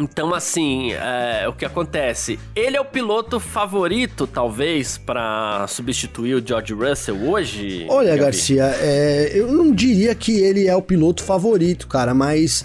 [0.00, 2.38] então, assim, é, o que acontece?
[2.56, 7.86] Ele é o piloto favorito, talvez, para substituir o George Russell hoje?
[7.88, 8.20] Olha, Gabi?
[8.20, 12.64] Garcia, é, eu não diria que ele é o piloto favorito, cara, mas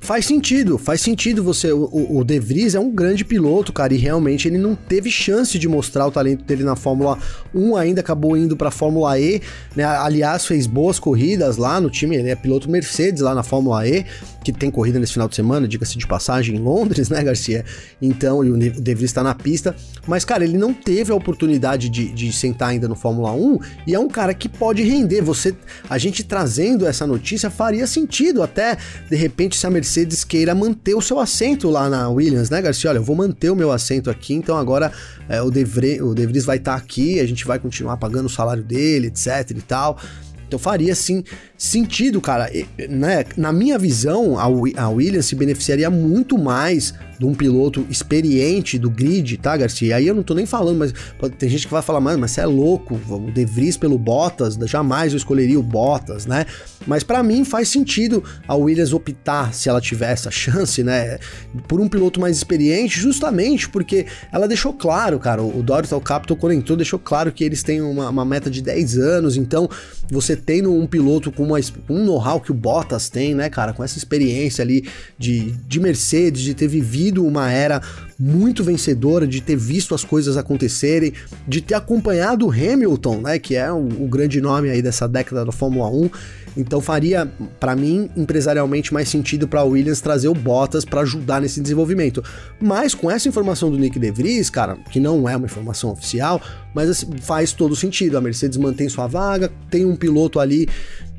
[0.00, 1.72] Faz sentido, faz sentido você.
[1.72, 5.58] O, o De Vries é um grande piloto, cara, e realmente ele não teve chance
[5.58, 7.18] de mostrar o talento dele na Fórmula
[7.52, 9.42] 1, ainda acabou indo pra Fórmula E,
[9.74, 9.84] né?
[9.84, 14.06] Aliás, fez boas corridas lá no time, ele é piloto Mercedes lá na Fórmula E,
[14.42, 17.64] que tem corrida nesse final de semana, diga-se de passagem, em Londres, né, Garcia?
[18.00, 19.74] Então, e o De Vries tá na pista,
[20.06, 23.94] mas, cara, ele não teve a oportunidade de, de sentar ainda no Fórmula 1 e
[23.94, 25.20] é um cara que pode render.
[25.22, 25.54] Você,
[25.90, 28.78] a gente trazendo essa notícia faria sentido até,
[29.10, 32.60] de repente, se a Mercedes Mercedes queira manter o seu assento lá na Williams, né,
[32.60, 32.90] Garcia?
[32.90, 34.92] Olha, eu vou manter o meu assento aqui, então agora
[35.30, 37.96] é, o, De Vries, o De Vries vai estar tá aqui, a gente vai continuar
[37.96, 39.98] pagando o salário dele, etc e tal.
[40.46, 41.24] Então faria sim
[41.58, 42.48] sentido, cara.
[42.88, 43.24] né?
[43.36, 49.36] Na minha visão, a, Williams se beneficiaria muito mais de um piloto experiente do grid,
[49.38, 49.96] tá, Garcia?
[49.96, 50.94] Aí eu não tô nem falando, mas
[51.36, 54.54] tem gente que vai falar, mano, mas você é louco, o De Vries pelo Bottas,
[54.70, 56.46] jamais eu escolheria o Bottas, né?
[56.86, 61.18] Mas para mim faz sentido a Williams optar, se ela tiver essa chance, né,
[61.66, 66.52] por um piloto mais experiente, justamente porque ela deixou claro, cara, o Dorital Capital quando
[66.52, 69.68] entrou deixou claro que eles têm uma, uma meta de 10 anos, então
[70.08, 71.58] você tendo um piloto com, uma,
[71.88, 76.42] um know-how que o Bottas tem, né, cara, com essa experiência ali de, de Mercedes,
[76.42, 77.80] de ter vivido uma era
[78.18, 81.12] muito vencedora, de ter visto as coisas acontecerem,
[81.46, 85.44] de ter acompanhado o Hamilton, né, que é o, o grande nome aí dessa década
[85.44, 86.10] da Fórmula 1.
[86.56, 87.30] Então faria,
[87.60, 92.22] para mim, empresarialmente mais sentido para Williams trazer o Bottas para ajudar nesse desenvolvimento.
[92.60, 96.42] Mas com essa informação do Nick De Vries, cara, que não é uma informação oficial,
[96.74, 98.18] mas assim, faz todo sentido.
[98.18, 100.68] A Mercedes mantém sua vaga, tem um piloto ali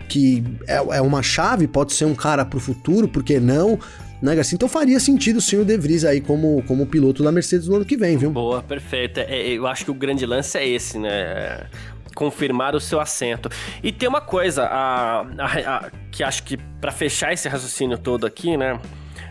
[0.10, 3.80] que é, é uma chave, pode ser um cara pro futuro, por que não?
[4.22, 4.56] né, Garcia?
[4.56, 7.86] Então faria sentido sim o De Vries aí como, como piloto da Mercedes no ano
[7.86, 8.32] que vem, viu?
[8.32, 9.22] Boa, perfeita.
[9.22, 11.68] É, eu acho que o grande lance é esse, né?
[12.16, 13.50] confirmar o seu assento.
[13.82, 18.26] E tem uma coisa, a, a, a que acho que para fechar esse raciocínio todo
[18.26, 18.78] aqui, né?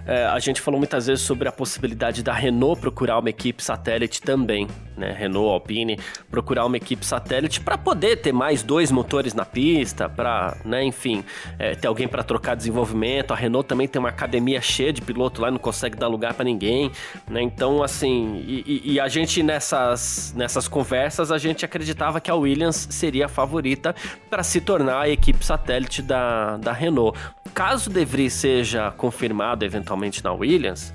[0.08, 4.22] É, a gente falou muitas vezes sobre a possibilidade da Renault procurar uma equipe satélite
[4.22, 4.66] também,
[4.96, 5.12] né?
[5.12, 10.56] Renault, Alpine, procurar uma equipe satélite para poder ter mais dois motores na pista, para,
[10.64, 11.22] né, enfim,
[11.58, 13.32] é, ter alguém para trocar desenvolvimento.
[13.32, 16.44] A Renault também tem uma academia cheia de piloto lá, não consegue dar lugar para
[16.46, 16.90] ninguém,
[17.28, 17.42] né?
[17.42, 22.88] Então, assim, e, e, a gente nessas, nessas conversas, a gente acreditava que a Williams
[22.90, 23.94] seria a favorita
[24.30, 27.18] para se tornar a equipe satélite da, da Renault.
[27.52, 30.92] Caso De Vries seja confirmado eventualmente na Williams,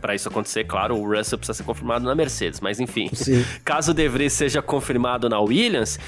[0.00, 3.10] para isso acontecer, claro, o Russell precisa ser confirmado na Mercedes, mas enfim.
[3.12, 3.44] Sim.
[3.62, 5.98] Caso o De Vries seja confirmado na Williams,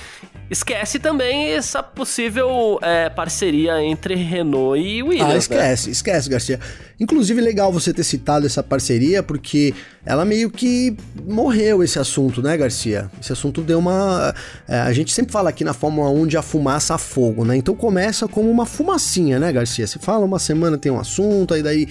[0.51, 5.29] esquece também essa possível é, parceria entre Renault e Williams.
[5.29, 5.39] Ah, né?
[5.39, 5.93] esquece, né?
[5.93, 6.59] esquece, Garcia.
[6.99, 9.75] Inclusive, legal você ter citado essa parceria, porque
[10.07, 13.11] ela meio que morreu esse assunto, né, Garcia?
[13.21, 14.35] Esse assunto deu uma.
[14.69, 17.57] É, a gente sempre fala aqui na Fórmula 1 de a fumaça a fogo, né?
[17.57, 19.87] Então começa como uma fumacinha, né, Garcia?
[19.87, 21.89] Você fala uma semana tem um assunto, aí daí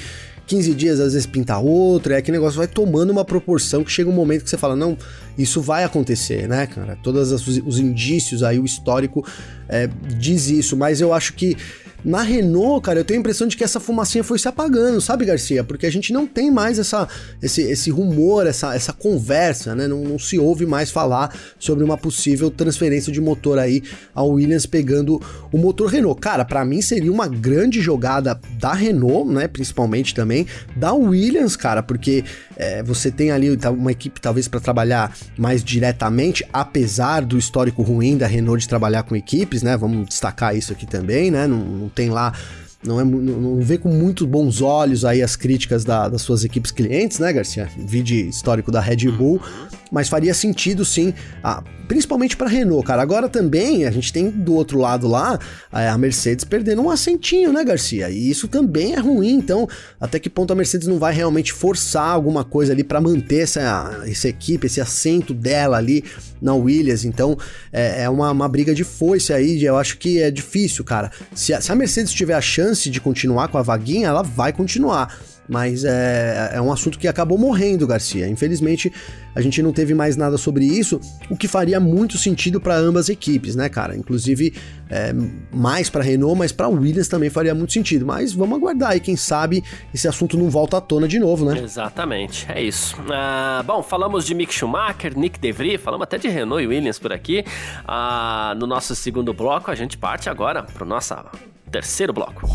[0.52, 4.10] 15 dias às vezes pinta outro, é que negócio vai tomando uma proporção que chega
[4.10, 4.98] um momento que você fala, não,
[5.38, 6.98] isso vai acontecer, né, cara?
[7.02, 9.26] Todos os indícios aí, o histórico
[9.68, 11.58] é, diz isso, mas eu acho que
[12.04, 15.24] na Renault, cara, eu tenho a impressão de que essa fumacinha foi se apagando, sabe,
[15.24, 15.64] Garcia?
[15.64, 17.08] Porque a gente não tem mais essa,
[17.42, 19.88] esse, esse rumor, essa, essa conversa, né?
[19.88, 23.84] Não, não se ouve mais falar sobre uma possível transferência de motor aí
[24.16, 26.20] ao Williams pegando o motor Renault.
[26.20, 29.48] Cara, para mim seria uma grande jogada da Renault, né?
[29.48, 32.24] Principalmente também da Williams, cara, porque
[32.56, 38.18] é, você tem ali uma equipe talvez para trabalhar mais diretamente, apesar do histórico ruim
[38.18, 39.76] da Renault de trabalhar com equipes, né?
[39.78, 41.48] Vamos destacar isso aqui também, né?
[41.48, 42.34] Não, não tem lá
[42.84, 46.72] não, é, não vê com muito bons olhos aí as críticas da, das suas equipes
[46.72, 47.70] clientes, né, Garcia?
[47.78, 49.40] Vide histórico da Red Bull,
[49.92, 53.02] mas faria sentido sim, ah, principalmente para Renault, cara.
[53.02, 55.38] Agora também a gente tem do outro lado lá
[55.70, 58.10] a Mercedes perdendo um assentinho, né, Garcia?
[58.10, 59.68] E isso também é ruim, então
[60.00, 64.02] até que ponto a Mercedes não vai realmente forçar alguma coisa ali para manter essa,
[64.08, 66.04] essa equipe, esse assento dela ali
[66.42, 67.04] na Williams?
[67.04, 67.38] Então
[67.74, 71.12] é, é uma, uma briga de foice aí, eu acho que é difícil, cara.
[71.36, 74.54] Se a, se a Mercedes tiver a chance de continuar com a vaguinha, ela vai
[74.54, 75.14] continuar.
[75.52, 78.26] Mas é, é um assunto que acabou morrendo, Garcia.
[78.26, 78.90] Infelizmente,
[79.36, 80.98] a gente não teve mais nada sobre isso,
[81.30, 83.94] o que faria muito sentido para ambas equipes, né, cara?
[83.98, 84.54] Inclusive,
[84.90, 85.14] é,
[85.52, 88.06] mais para Renault, mas para Williams também faria muito sentido.
[88.06, 89.62] Mas vamos aguardar aí, quem sabe
[89.94, 91.60] esse assunto não volta à tona de novo, né?
[91.62, 92.96] Exatamente, é isso.
[93.12, 97.12] Ah, bom, falamos de Mick Schumacher, Nick DeVry, falamos até de Renault e Williams por
[97.12, 97.44] aqui.
[97.86, 101.14] Ah, no nosso segundo bloco, a gente parte agora para o nosso
[101.70, 102.48] terceiro bloco.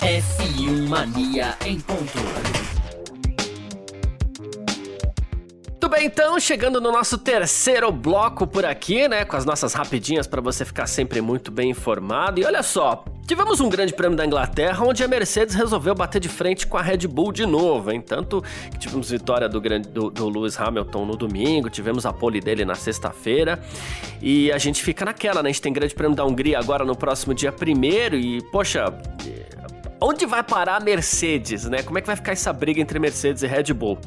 [0.00, 2.18] F1 Mania em ponto.
[5.70, 10.26] Muito bem, então, chegando no nosso terceiro bloco por aqui, né, com as nossas rapidinhas
[10.26, 12.40] para você ficar sempre muito bem informado.
[12.40, 16.28] E olha só, Tivemos um grande prêmio da Inglaterra onde a Mercedes resolveu bater de
[16.28, 17.98] frente com a Red Bull de novo, hein?
[17.98, 22.38] Tanto que tivemos vitória do, grande, do, do Lewis Hamilton no domingo, tivemos a pole
[22.38, 23.58] dele na sexta-feira
[24.20, 25.48] e a gente fica naquela, né?
[25.48, 28.92] A gente tem grande prêmio da Hungria agora no próximo dia primeiro e, poxa,
[30.06, 31.82] Onde vai parar a Mercedes, né?
[31.82, 33.98] Como é que vai ficar essa briga entre Mercedes e Red Bull?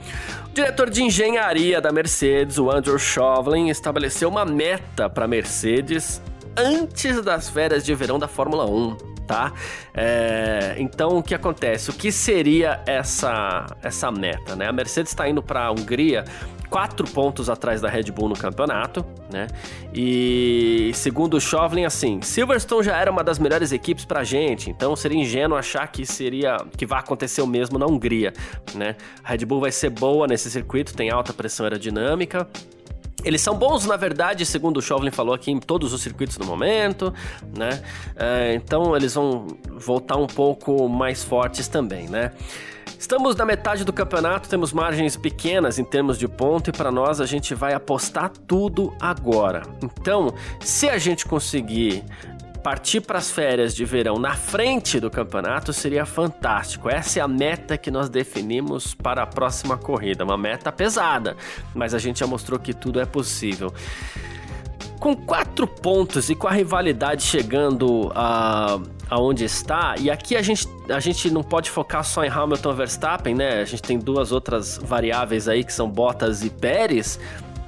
[0.45, 6.21] O diretor de engenharia da Mercedes, o Andrew Chauvelin, estabeleceu uma meta para Mercedes
[6.55, 9.51] antes das férias de verão da Fórmula 1, tá?
[9.93, 11.89] É, então o que acontece?
[11.89, 14.67] O que seria essa essa meta, né?
[14.67, 16.23] A Mercedes está indo para a Hungria
[16.69, 19.47] quatro pontos atrás da Red Bull no campeonato, né?
[19.93, 24.95] E segundo o Chauvelin, assim, Silverstone já era uma das melhores equipes pra gente, então
[24.95, 28.33] seria ingênuo achar que seria que vai acontecer o mesmo na Hungria,
[28.75, 28.95] né?
[29.23, 32.47] A Red Bull vai ser boa nesse circuito, tem alta pressão aerodinâmica,
[33.23, 36.45] eles são bons, na verdade, segundo o Chauvelin falou aqui, em todos os circuitos no
[36.45, 37.13] momento,
[37.55, 37.81] né?
[38.15, 42.31] É, então eles vão voltar um pouco mais fortes também, né?
[42.99, 47.21] Estamos na metade do campeonato, temos margens pequenas em termos de ponto e para nós
[47.21, 49.63] a gente vai apostar tudo agora.
[49.83, 52.03] Então, se a gente conseguir
[52.67, 56.89] partir para as férias de verão na frente do campeonato seria fantástico.
[56.89, 60.25] Essa é a meta que nós definimos para a próxima corrida.
[60.25, 61.37] Uma meta pesada,
[61.73, 63.73] mas a gente já mostrou que tudo é possível.
[64.99, 68.77] Com quatro pontos e com a rivalidade chegando a
[69.09, 73.33] aonde está, e aqui a gente, a gente não pode focar só em Hamilton Verstappen,
[73.33, 73.61] né?
[73.61, 77.17] A gente tem duas outras variáveis aí que são Bottas e Pérez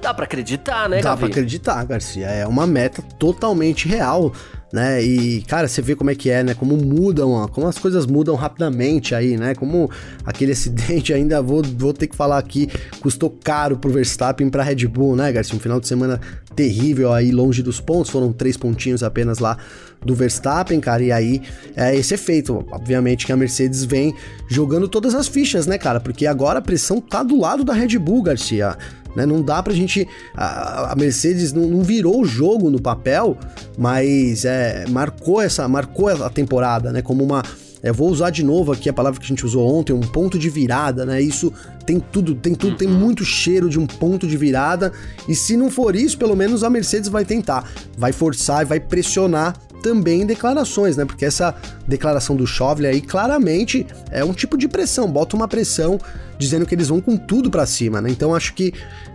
[0.01, 2.27] Dá pra acreditar, né, Dá pra acreditar, Garcia.
[2.27, 4.31] É uma meta totalmente real,
[4.71, 5.03] né?
[5.03, 6.53] E, cara, você vê como é que é, né?
[6.53, 9.55] Como mudam, como as coisas mudam rapidamente aí, né?
[9.55, 9.89] Como
[10.23, 12.69] aquele acidente ainda, vou, vou ter que falar aqui,
[13.01, 15.55] custou caro pro Verstappen pra Red Bull, né, Garcia?
[15.55, 16.19] Um final de semana
[16.55, 19.57] terrível aí, longe dos pontos, foram três pontinhos apenas lá
[20.05, 21.41] do Verstappen, cara, e aí
[21.75, 22.65] é esse efeito.
[22.71, 24.13] Obviamente que a Mercedes vem
[24.49, 25.99] jogando todas as fichas, né, cara?
[25.99, 28.77] Porque agora a pressão tá do lado da Red Bull, Garcia.
[29.15, 29.25] Né?
[29.25, 30.07] Não dá pra gente.
[30.35, 33.37] A, a Mercedes não, não, virou o jogo no papel,
[33.77, 35.67] mas é, marcou essa.
[35.67, 37.01] marcou a temporada, né?
[37.01, 37.43] Como uma.
[37.81, 40.37] Eu vou usar de novo aqui a palavra que a gente usou ontem, um ponto
[40.37, 41.21] de virada, né?
[41.21, 41.53] Isso
[41.85, 44.91] tem tudo, tem tudo, tem muito cheiro de um ponto de virada.
[45.29, 48.81] E se não for isso, pelo menos a Mercedes vai tentar, vai forçar e vai
[48.81, 51.05] pressionar também declarações, né?
[51.05, 51.55] Porque essa
[51.87, 55.99] declaração do Chauvel aí claramente é um tipo de pressão, bota uma pressão
[56.37, 58.09] dizendo que eles vão com tudo para cima, né?
[58.09, 58.73] Então acho que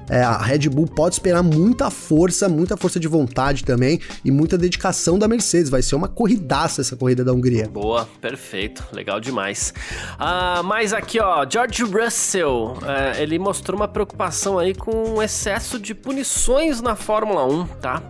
[0.08, 4.58] é, a Red Bull pode esperar muita força, muita força de vontade também e muita
[4.58, 5.70] dedicação da Mercedes.
[5.70, 7.68] Vai ser uma corridaça essa corrida da Hungria.
[7.68, 9.72] Boa, perfeito, legal demais.
[10.18, 15.78] Ah, mas aqui, ó, George Russell, é, ele mostrou uma preocupação aí com o excesso
[15.78, 18.02] de punições na Fórmula 1, tá?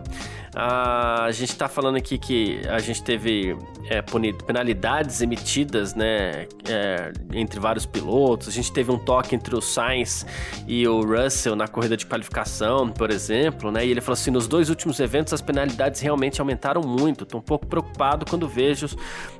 [0.55, 3.57] A gente está falando aqui que a gente teve
[3.89, 4.01] é,
[4.45, 8.47] penalidades emitidas, né, é, entre vários pilotos.
[8.47, 10.25] A gente teve um toque entre o Sainz
[10.67, 13.85] e o Russell na corrida de qualificação, por exemplo, né?
[13.85, 17.23] E ele falou assim: nos dois últimos eventos as penalidades realmente aumentaram muito.
[17.23, 18.87] Estou um pouco preocupado quando vejo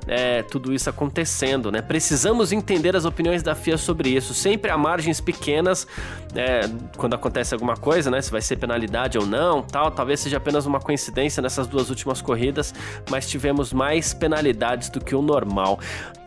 [0.06, 1.82] é, tudo isso acontecendo, né?
[1.82, 4.32] Precisamos entender as opiniões da FIA sobre isso.
[4.32, 5.86] Sempre há margens pequenas
[6.34, 6.60] é,
[6.96, 8.20] quando acontece alguma coisa, né?
[8.20, 9.90] Se vai ser penalidade ou não, tal.
[9.90, 12.72] Talvez seja apenas uma coincidência nessas duas últimas corridas,
[13.10, 14.35] mas tivemos mais penalidades
[14.90, 15.78] do que o normal.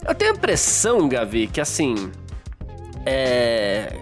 [0.07, 2.12] Eu tenho a impressão, Gavi, que assim.
[3.05, 3.93] É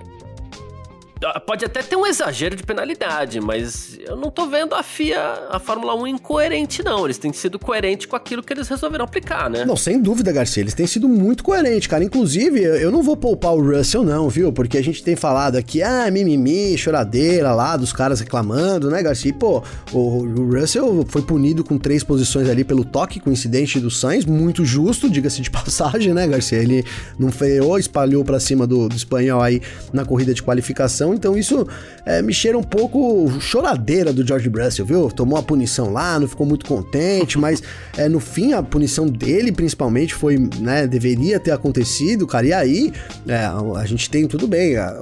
[1.45, 5.59] pode até ter um exagero de penalidade, mas eu não tô vendo a FIA, a
[5.59, 7.05] Fórmula 1 incoerente, não.
[7.05, 9.65] Eles têm sido coerentes com aquilo que eles resolveram aplicar, né?
[9.65, 10.61] Não, sem dúvida, Garcia.
[10.61, 12.03] Eles têm sido muito coerentes, cara.
[12.03, 14.51] Inclusive, eu não vou poupar o Russell, não, viu?
[14.51, 19.29] Porque a gente tem falado aqui, ah, mimimi, choradeira lá, dos caras reclamando, né, Garcia?
[19.29, 23.79] E, pô, o, Russell foi punido com três posições ali pelo toque com o incidente
[23.79, 26.59] do Sainz, muito justo, diga-se de passagem, né, Garcia?
[26.59, 26.83] Ele
[27.17, 29.61] não freou, espalhou para cima do, do espanhol aí
[29.91, 31.67] na corrida de qualificação então isso
[32.05, 35.09] é, me cheira um pouco choradeira do George Russell, viu?
[35.11, 37.61] Tomou a punição lá, não ficou muito contente, mas
[37.97, 42.93] é, no fim a punição dele principalmente foi, né, deveria ter acontecido, cara, e aí
[43.27, 43.35] é,
[43.75, 44.97] a gente tem tudo bem, a,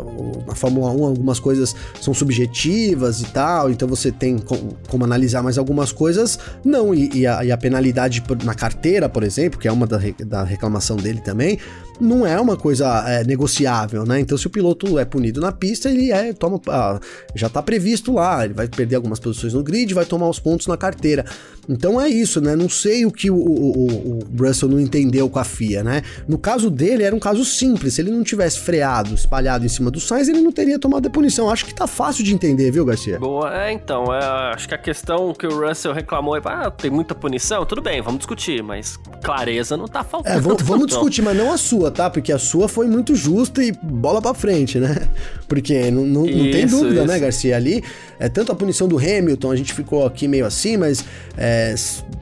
[0.47, 5.43] a, Fórmula 1 algumas coisas são subjetivas e tal, então você tem como, como analisar
[5.43, 9.67] mais algumas coisas, não, e, e, a, e, a, penalidade na carteira, por exemplo, que
[9.67, 11.57] é uma da, da reclamação dele também,
[11.99, 14.19] não é uma coisa é, negociável, né?
[14.19, 16.99] Então, se o piloto é punido na pista, ele é toma ah,
[17.33, 20.67] já está previsto lá, ele vai perder algumas posições no grid, vai tomar os pontos
[20.67, 21.25] na carteira.
[21.67, 22.55] Então é isso, né?
[22.55, 26.03] Não sei o que o, o, o, Russell não entendeu com a FIA, né?
[26.27, 27.95] No caso dele, era um caso simples.
[27.95, 31.09] Se ele não tivesse freado, espalhado em cima do Sainz, ele não teria tomado a
[31.09, 31.49] punição.
[31.49, 33.19] Acho que tá fácil de entender, viu, Garcia?
[33.19, 34.13] Boa, é, então.
[34.13, 37.65] É, acho que a questão que o Russell reclamou é: ah, tem muita punição?
[37.65, 40.37] Tudo bem, vamos discutir, mas clareza não tá faltando.
[40.37, 42.09] É, vamos, vamos discutir, mas não a sua, tá?
[42.09, 45.07] Porque a sua foi muito justa e bola pra frente, né?
[45.47, 47.07] Porque não, não, isso, não tem dúvida, né, isso.
[47.07, 47.55] né, Garcia?
[47.55, 47.83] Ali,
[48.19, 51.03] é tanto a punição do Hamilton, a gente ficou aqui meio assim, mas.
[51.37, 51.75] É,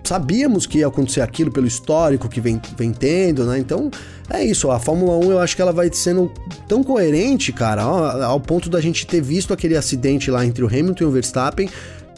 [0.04, 3.58] sabíamos que ia acontecer aquilo pelo histórico que vem, vem tendo, né?
[3.58, 3.90] Então
[4.30, 6.32] é isso, a Fórmula 1 eu acho que ela vai sendo
[6.68, 11.04] tão coerente, cara, ao ponto da gente ter visto aquele acidente lá entre o Hamilton
[11.04, 11.70] e o Verstappen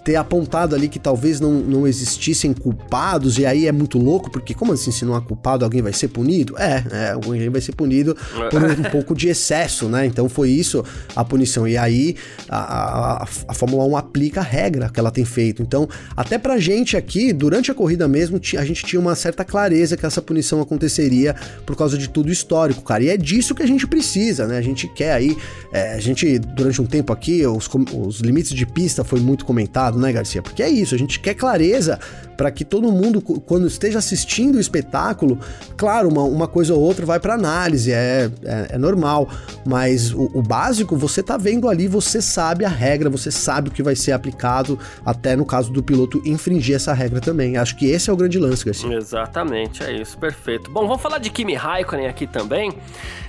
[0.05, 4.53] ter apontado ali que talvez não, não existissem culpados, e aí é muito louco, porque
[4.53, 6.55] como assim, se não há culpado, alguém vai ser punido?
[6.59, 8.15] É, é alguém vai ser punido
[8.51, 10.05] por um, um pouco de excesso, né?
[10.05, 10.85] Então foi isso
[11.15, 11.67] a punição.
[11.67, 12.15] E aí
[12.47, 15.63] a, a, a, Fórmula 1 aplica a regra que ela tem feito.
[15.63, 19.97] Então, até pra gente aqui, durante a corrida mesmo, a gente tinha uma certa clareza
[19.97, 21.35] que essa punição aconteceria
[21.65, 23.03] por causa de tudo histórico, cara.
[23.03, 24.59] E é disso que a gente precisa, né?
[24.59, 25.35] A gente quer aí,
[25.73, 29.94] é, a gente, durante um tempo aqui, os, os limites de pista foi muito comentado
[29.99, 30.41] né, Garcia?
[30.41, 31.99] Porque é isso, a gente quer clareza
[32.35, 35.39] para que todo mundo, quando esteja assistindo o espetáculo,
[35.77, 39.29] claro, uma, uma coisa ou outra vai para análise, é, é, é, normal,
[39.65, 43.71] mas o, o, básico você tá vendo ali, você sabe a regra, você sabe o
[43.71, 47.57] que vai ser aplicado, até no caso do piloto infringir essa regra também.
[47.57, 48.93] Acho que esse é o grande lance, Garcia.
[48.93, 50.69] Exatamente, é isso, perfeito.
[50.69, 52.73] Bom, vamos falar de Kimi Raikkonen aqui também.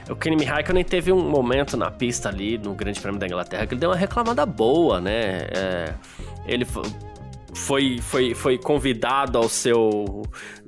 [0.09, 3.75] O Kimi Raikkonen teve um momento na pista ali, no Grande Prêmio da Inglaterra, que
[3.75, 5.49] ele deu uma reclamada boa, né?
[5.51, 5.95] É,
[6.47, 6.65] ele
[7.57, 10.23] foi, foi, foi convidado ao seu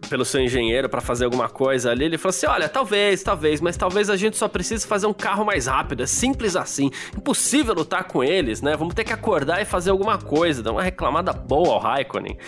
[0.09, 3.77] pelo seu engenheiro para fazer alguma coisa ali, ele falou assim: "Olha, talvez, talvez, mas
[3.77, 6.91] talvez a gente só precise fazer um carro mais rápido, é simples assim.
[7.17, 8.77] Impossível lutar com eles, né?
[8.77, 12.39] Vamos ter que acordar e fazer alguma coisa, dar uma reclamada boa ao Raikkonen".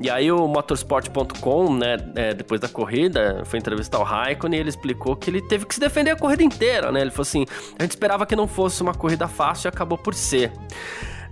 [0.00, 4.70] E aí o motorsport.com, né, é, depois da corrida, foi entrevistar o Raikkonen e ele
[4.70, 7.02] explicou que ele teve que se defender a corrida inteira, né?
[7.02, 7.44] Ele falou assim:
[7.78, 10.52] "A gente esperava que não fosse uma corrida fácil e acabou por ser".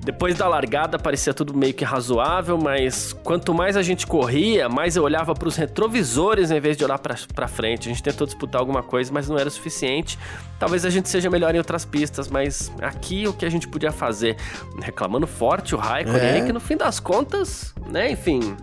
[0.03, 4.97] Depois da largada parecia tudo meio que razoável, mas quanto mais a gente corria, mais
[4.97, 7.89] eu olhava para os retrovisores em vez de olhar para frente.
[7.89, 10.19] A gente tentou disputar alguma coisa, mas não era o suficiente.
[10.59, 13.93] Talvez a gente seja melhor em outras pistas, mas aqui o que a gente podia
[13.93, 14.37] fazer?
[14.81, 16.47] Reclamando forte o Raikkonen, é.
[16.47, 18.57] que no fim das contas, né, enfim,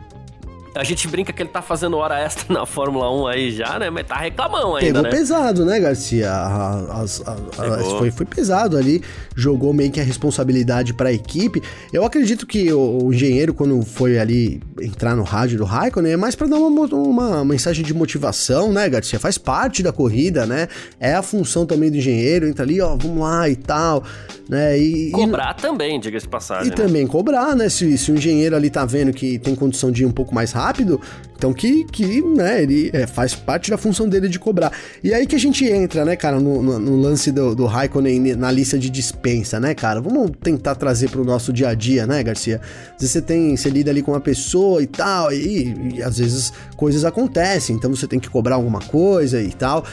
[0.76, 3.90] a gente brinca que ele tá fazendo hora extra na Fórmula 1 aí já, né?
[3.90, 5.10] Mas tá reclamão ainda, Pegou né?
[5.10, 6.30] pesado, né, Garcia?
[6.30, 9.02] A, a, a, foi, foi pesado ali,
[9.36, 11.64] jogou meio que a responsabilidade para a equipe.
[11.94, 16.18] Eu acredito que o, o, engenheiro, quando foi ali entrar no rádio do Raikkonen, é
[16.18, 19.20] mais para dar uma, uma mensagem de motivação, né, Garcia?
[19.20, 20.68] Faz parte da corrida, né?
[21.00, 24.04] É a função também do engenheiro, entra ali, ó, vamos lá e tal,
[24.50, 24.78] né?
[24.78, 26.68] E, cobrar e, também, diga-se passagem.
[26.68, 26.76] E né?
[26.76, 27.70] também cobrar, né?
[27.70, 30.52] Se, se o engenheiro ali tá vendo que tem condição de ir um pouco mais
[30.52, 31.00] rápido, rápido,
[31.38, 34.72] então que, que né, ele é, faz parte da função dele de cobrar.
[35.04, 38.36] E aí que a gente entra, né, cara, no, no, no lance do, do Raikkonen
[38.36, 40.02] na lista de dispensa, né, cara?
[40.02, 42.62] Vamos tentar trazer pro nosso dia a dia, né, Garcia?
[42.96, 46.18] Às vezes você tem, você lida ali com uma pessoa e tal, e, e às
[46.18, 49.86] vezes coisas acontecem, então você tem que cobrar alguma coisa e tal.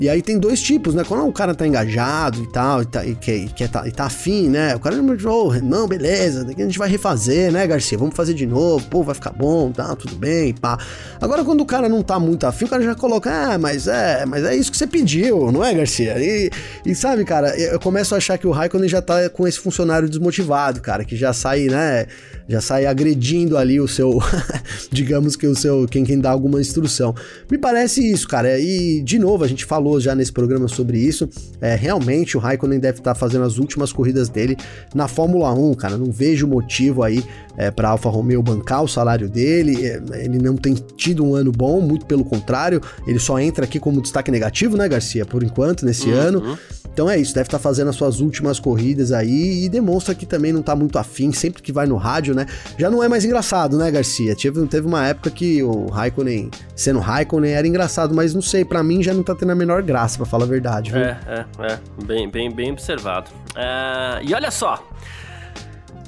[0.00, 1.04] E aí tem dois tipos, né?
[1.06, 3.92] Quando o cara tá engajado e tal, e, tá, e, quer, e, quer tá, e
[3.92, 4.74] tá afim, né?
[4.74, 7.98] O cara oh, não, beleza, daqui a gente vai refazer, né, Garcia?
[7.98, 10.78] Vamos fazer de novo, pô, vai ficar bom, tá, tudo bem, pá.
[11.20, 14.24] Agora, quando o cara não tá muito afim, o cara já coloca, ah, mas é,
[14.24, 16.16] mas é isso que você pediu, não é, Garcia?
[16.18, 16.50] E,
[16.86, 20.08] e sabe, cara, eu começo a achar que o Raikkonen já tá com esse funcionário
[20.08, 22.06] desmotivado, cara, que já sai, né?
[22.50, 24.20] Já sai agredindo ali o seu,
[24.90, 27.14] digamos que o seu, quem, quem dá alguma instrução.
[27.48, 28.58] Me parece isso, cara.
[28.58, 31.28] E, de novo, a gente falou já nesse programa sobre isso.
[31.60, 34.56] É, realmente o Raikkonen deve estar tá fazendo as últimas corridas dele
[34.92, 35.96] na Fórmula 1, cara.
[35.96, 37.22] Não vejo motivo aí
[37.56, 39.86] é, para Alfa Romeo bancar o salário dele.
[39.86, 42.80] É, ele não tem tido um ano bom, muito pelo contrário.
[43.06, 45.24] Ele só entra aqui como destaque negativo, né, Garcia?
[45.24, 46.18] Por enquanto, nesse uhum.
[46.18, 46.58] ano.
[47.00, 50.26] Então é isso, deve estar tá fazendo as suas últimas corridas aí e demonstra que
[50.26, 52.44] também não tá muito afim, sempre que vai no rádio, né?
[52.76, 54.36] Já não é mais engraçado, né, Garcia?
[54.36, 58.82] Teve, teve uma época que o Raikkonen, sendo Raikkonen, era engraçado, mas não sei, para
[58.82, 61.00] mim já não tá tendo a menor graça, para falar a verdade, viu?
[61.00, 61.78] É, é, é.
[62.04, 63.30] Bem, bem, bem observado.
[63.56, 64.86] É, e olha só.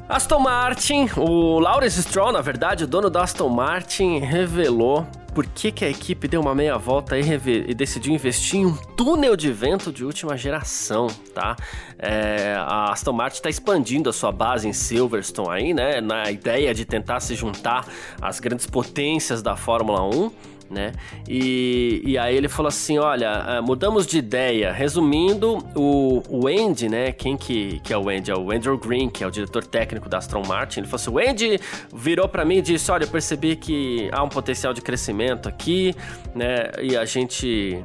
[0.09, 5.73] Aston Martin, o Lawrence Stroll, na verdade, o dono da Aston Martin, revelou por que,
[5.73, 9.51] que a equipe deu uma meia volta e, e, decidiu investir em um túnel de
[9.51, 11.57] vento de última geração, tá?
[11.99, 16.01] É, a Aston Martin está expandindo a sua base em Silverstone aí, né?
[16.01, 17.87] Na ideia de tentar se juntar
[18.21, 20.31] às grandes potências da Fórmula 1
[20.73, 20.93] né?
[21.29, 24.73] E, e aí ele falou assim, olha, ah, mudamos de ideia.
[24.73, 27.13] Resumindo, o, o Andy, né?
[27.13, 28.31] Quem que, que é o Andy?
[28.31, 30.81] É o Andrew Green, que é o diretor técnico da Aston Martin.
[30.81, 31.61] Ele falou assim, o Andy
[31.95, 35.95] virou para mim e disse, olha, eu percebi que há um potencial de crescimento aqui,
[36.35, 36.71] né?
[36.81, 37.83] E a gente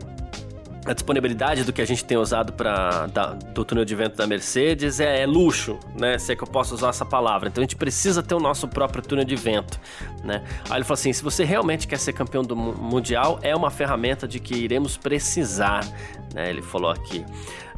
[0.87, 3.07] a disponibilidade do que a gente tem usado para
[3.53, 6.17] do túnel de vento da Mercedes é, é, luxo, né?
[6.17, 7.49] Se é que eu posso usar essa palavra.
[7.49, 9.79] Então a gente precisa ter o nosso próprio túnel de vento,
[10.23, 10.43] né?
[10.69, 14.27] Aí ele falou assim: se você realmente quer ser campeão do mundial, é uma ferramenta
[14.27, 15.85] de que iremos precisar,
[16.33, 16.49] né?
[16.49, 17.25] Ele falou aqui.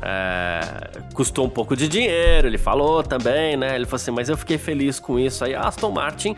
[0.02, 3.76] É, custou um pouco de dinheiro, ele falou também, né?
[3.76, 5.44] Ele falou assim, mas eu fiquei feliz com isso.
[5.44, 6.36] Aí Aston Martin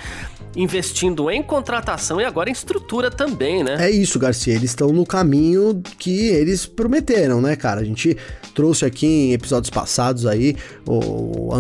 [0.56, 3.78] investindo em contratação e agora em estrutura também, né?
[3.80, 4.54] É isso, Garcia.
[4.54, 7.82] Eles estão no caminho que eles prometeram, né, cara?
[7.82, 8.18] A gente
[8.54, 10.56] trouxe aqui em episódios passados aí
[10.86, 11.54] o,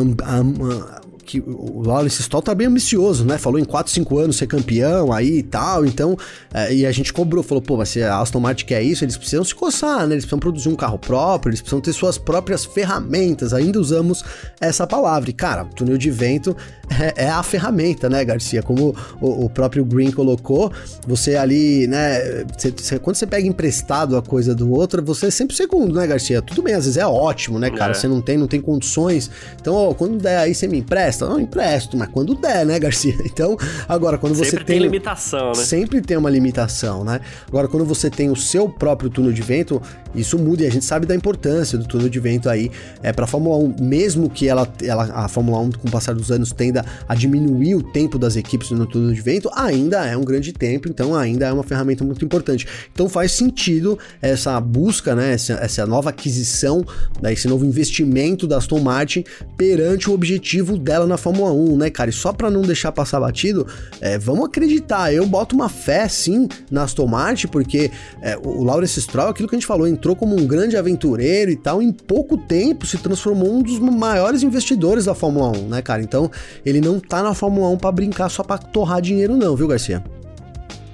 [1.31, 3.37] que o Lawrence Stroll tá bem ambicioso, né?
[3.37, 6.17] Falou em 4, 5 anos ser campeão aí e tal, então,
[6.53, 9.15] é, e a gente cobrou, falou, pô, mas se a Aston Martin quer isso, eles
[9.15, 10.13] precisam se coçar, né?
[10.13, 14.23] Eles precisam produzir um carro próprio, eles precisam ter suas próprias ferramentas, ainda usamos
[14.59, 15.29] essa palavra.
[15.29, 16.55] E, cara, túnel de vento
[16.99, 18.61] é, é a ferramenta, né, Garcia?
[18.61, 20.71] Como o, o, próprio Green colocou,
[21.07, 25.31] você ali, né, você, você, quando você pega emprestado a coisa do outro, você é
[25.31, 26.41] sempre segundo, né, Garcia?
[26.41, 27.91] Tudo bem, às vezes é ótimo, né, cara?
[27.91, 27.93] É.
[27.93, 31.25] Você não tem, não tem condições, então, ó, quando der aí, você me empresta, empresta?
[31.27, 33.15] Não, empresto, mas quando der, né, Garcia?
[33.31, 33.57] Então,
[33.87, 34.75] agora, quando você sempre tem.
[34.77, 35.55] tem limitação, né?
[35.55, 37.21] Sempre tem uma limitação, né?
[37.47, 39.81] Agora, quando você tem o seu próprio túnel de vento,
[40.13, 42.69] isso muda e a gente sabe da importância do túnel de vento aí
[43.01, 46.13] é, para a Fórmula 1, mesmo que ela, ela, a Fórmula 1, com o passar
[46.13, 50.17] dos anos, tenda a diminuir o tempo das equipes no túnel de vento, ainda é
[50.17, 52.67] um grande tempo, então ainda é uma ferramenta muito importante.
[52.91, 56.85] Então faz sentido essa busca, né, essa, essa nova aquisição,
[57.21, 59.23] né, esse novo investimento da Aston Martin
[59.55, 62.09] perante o objetivo dela na Fórmula 1, né, cara?
[62.09, 63.67] E só pra não deixar passar batido,
[63.99, 65.13] é, vamos acreditar.
[65.13, 67.91] Eu boto uma fé, sim, na Aston Martin, porque
[68.21, 71.55] é, o Lawrence Stroll, aquilo que a gente falou, entrou como um grande aventureiro e
[71.55, 76.01] tal, em pouco tempo se transformou um dos maiores investidores da Fórmula 1, né, cara?
[76.01, 76.31] Então,
[76.65, 80.03] ele não tá na Fórmula 1 para brincar só pra torrar dinheiro, não, viu, Garcia?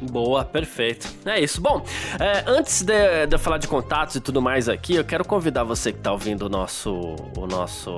[0.01, 1.07] Boa, perfeito.
[1.25, 1.59] É isso.
[1.59, 1.83] Bom,
[2.19, 5.63] é, antes de, de, eu falar de contatos e tudo mais aqui, eu quero convidar
[5.63, 7.97] você que está ouvindo o nosso, o nosso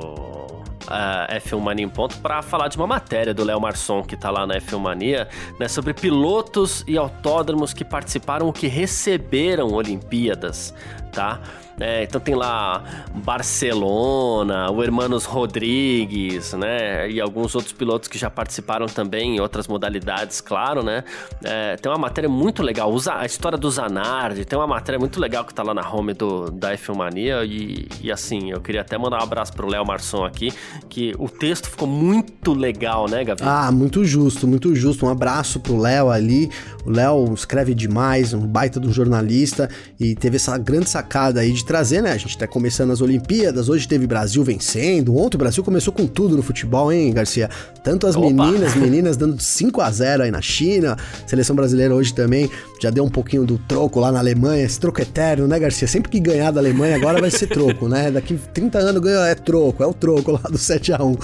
[0.86, 4.30] uh, F1 Mania em ponto para falar de uma matéria do Léo Marçom que está
[4.30, 5.28] lá na F1 Mania,
[5.60, 10.74] né, sobre pilotos e autódromos que participaram ou que receberam Olimpíadas,
[11.12, 11.40] tá?
[11.80, 12.84] É, então tem lá
[13.16, 17.10] Barcelona, o Hermanos Rodrigues, né?
[17.10, 21.04] E alguns outros pilotos que já participaram também em outras modalidades, claro, né?
[21.44, 25.46] É, tem uma matéria muito legal, a história do Zanardi, tem uma matéria muito legal
[25.46, 28.98] que tá lá na home do, da F1 Mania e, e assim, eu queria até
[28.98, 30.54] mandar um abraço pro Léo Marçom aqui,
[30.90, 33.42] que o texto ficou muito legal, né, Gabi?
[33.44, 35.06] Ah, muito justo, muito justo.
[35.06, 36.50] Um abraço pro Léo ali.
[36.86, 39.70] O Léo escreve demais, um baita do jornalista
[40.00, 42.14] e teve essa grande sacada aí de trazer, né?
[42.14, 45.16] A gente tá começando as Olimpíadas, hoje teve Brasil vencendo.
[45.16, 47.48] Ontem o Brasil começou com tudo no futebol, hein, Garcia?
[47.84, 48.28] Tanto as Opa.
[48.28, 50.98] meninas, meninas dando 5 a 0 aí na China.
[51.28, 52.50] Seleção brasileira hoje também
[52.82, 55.88] já deu um pouquinho do troco lá na Alemanha, esse troco eterno, né, Garcia?
[55.88, 58.10] Sempre que ganhar da Alemanha agora vai ser troco, né?
[58.10, 61.18] Daqui 30 anos ganha é troco, é o troco lá do 7 a 1.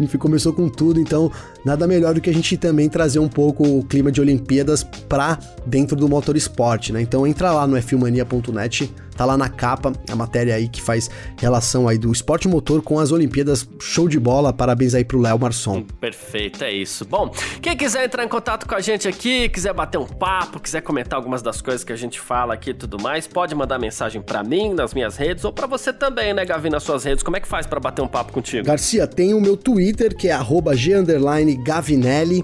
[0.00, 1.30] Enfim, começou com tudo, então
[1.62, 5.38] nada melhor do que a gente também trazer um pouco o clima de Olimpíadas pra
[5.66, 7.02] dentro do motorsport, né?
[7.02, 8.90] Então entra lá no fmania.net
[9.20, 12.98] Tá lá na capa a matéria aí que faz relação aí do esporte motor com
[12.98, 13.68] as Olimpíadas.
[13.78, 15.82] Show de bola, parabéns aí pro Léo Marçom.
[16.00, 17.04] Perfeito, é isso.
[17.04, 20.80] Bom, quem quiser entrar em contato com a gente aqui, quiser bater um papo, quiser
[20.80, 24.22] comentar algumas das coisas que a gente fala aqui e tudo mais, pode mandar mensagem
[24.22, 27.22] para mim nas minhas redes ou para você também, né, Gavi, nas suas redes.
[27.22, 28.64] Como é que faz para bater um papo contigo?
[28.64, 30.38] Garcia, tem o meu Twitter que é
[30.74, 32.42] @g_gavinelli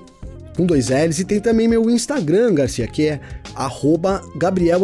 [0.56, 3.20] com dois L's, e tem também meu Instagram, Garcia, que é
[3.54, 4.80] arroba Gabriel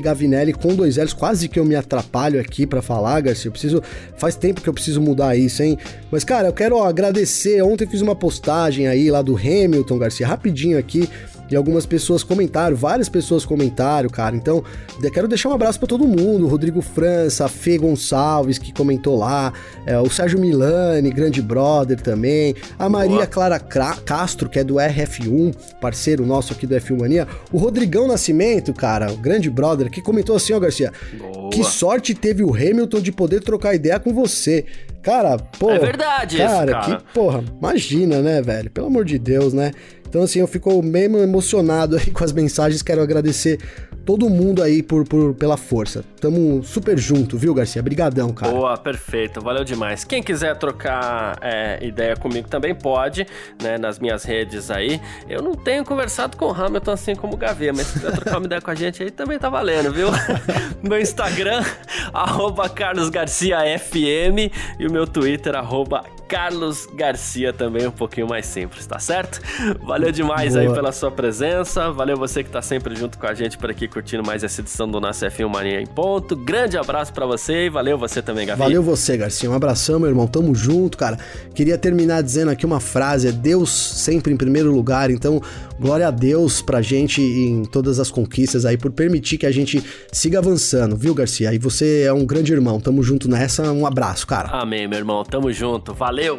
[0.00, 1.12] Gavinelli com dois L's.
[1.12, 3.48] Quase que eu me atrapalho aqui para falar, Garcia.
[3.48, 3.82] Eu preciso.
[4.16, 5.78] Faz tempo que eu preciso mudar isso, hein?
[6.10, 7.62] Mas, cara, eu quero ó, agradecer.
[7.62, 11.08] Ontem fiz uma postagem aí lá do Hamilton, Garcia, rapidinho aqui
[11.52, 14.34] e algumas pessoas comentaram, várias pessoas comentaram, cara.
[14.34, 14.64] Então,
[15.12, 19.52] quero deixar um abraço para todo mundo, Rodrigo França, a Fê Gonçalves, que comentou lá,
[19.86, 23.26] é, o Sérgio Milani, grande brother também, a Maria Boa.
[23.26, 28.72] Clara Castro, que é do RF1, parceiro nosso aqui do F1 Mania, o Rodrigão Nascimento,
[28.72, 31.50] cara, o grande brother, que comentou assim, ó, Garcia, Boa.
[31.50, 34.64] que sorte teve o Hamilton de poder trocar ideia com você.
[35.02, 35.70] Cara, pô.
[35.70, 36.96] É verdade cara, isso, cara.
[36.96, 38.70] que, porra, imagina, né, velho?
[38.70, 39.72] Pelo amor de Deus, né?
[40.12, 42.82] Então, assim, eu fico mesmo emocionado aí com as mensagens.
[42.82, 43.58] Quero agradecer
[44.04, 46.04] todo mundo aí por, por, pela força.
[46.20, 47.82] Tamo super junto, viu, Garcia?
[47.82, 48.52] Brigadão, cara.
[48.52, 49.40] Boa, perfeito.
[49.40, 50.04] Valeu demais.
[50.04, 53.26] Quem quiser trocar é, ideia comigo também pode,
[53.62, 55.00] né, nas minhas redes aí.
[55.28, 58.38] Eu não tenho conversado com o Hamilton assim como o Gavê, mas se quiser trocar
[58.38, 60.08] uma ideia com a gente aí também tá valendo, viu?
[60.82, 61.62] meu Instagram,
[62.12, 68.98] arroba carlosgarciafm e o meu Twitter, arroba Carlos Garcia também, um pouquinho mais simples, tá
[68.98, 69.38] certo?
[69.82, 70.66] Valeu demais Boa.
[70.66, 73.86] aí pela sua presença, valeu você que tá sempre junto com a gente por aqui
[73.92, 76.34] curtindo mais essa edição do nosso F1 Mania em ponto.
[76.34, 78.58] Grande abraço para você e valeu você também, Gabi.
[78.58, 81.18] Valeu você, Garcia, um abração, meu irmão, tamo junto, cara.
[81.54, 85.42] Queria terminar dizendo aqui uma frase, é Deus sempre em primeiro lugar, então
[85.78, 89.84] glória a Deus pra gente em todas as conquistas aí, por permitir que a gente
[90.10, 91.52] siga avançando, viu, Garcia?
[91.52, 94.48] E você é um grande irmão, tamo junto nessa, um abraço, cara.
[94.48, 96.38] Amém, meu irmão, tamo junto, Valeu,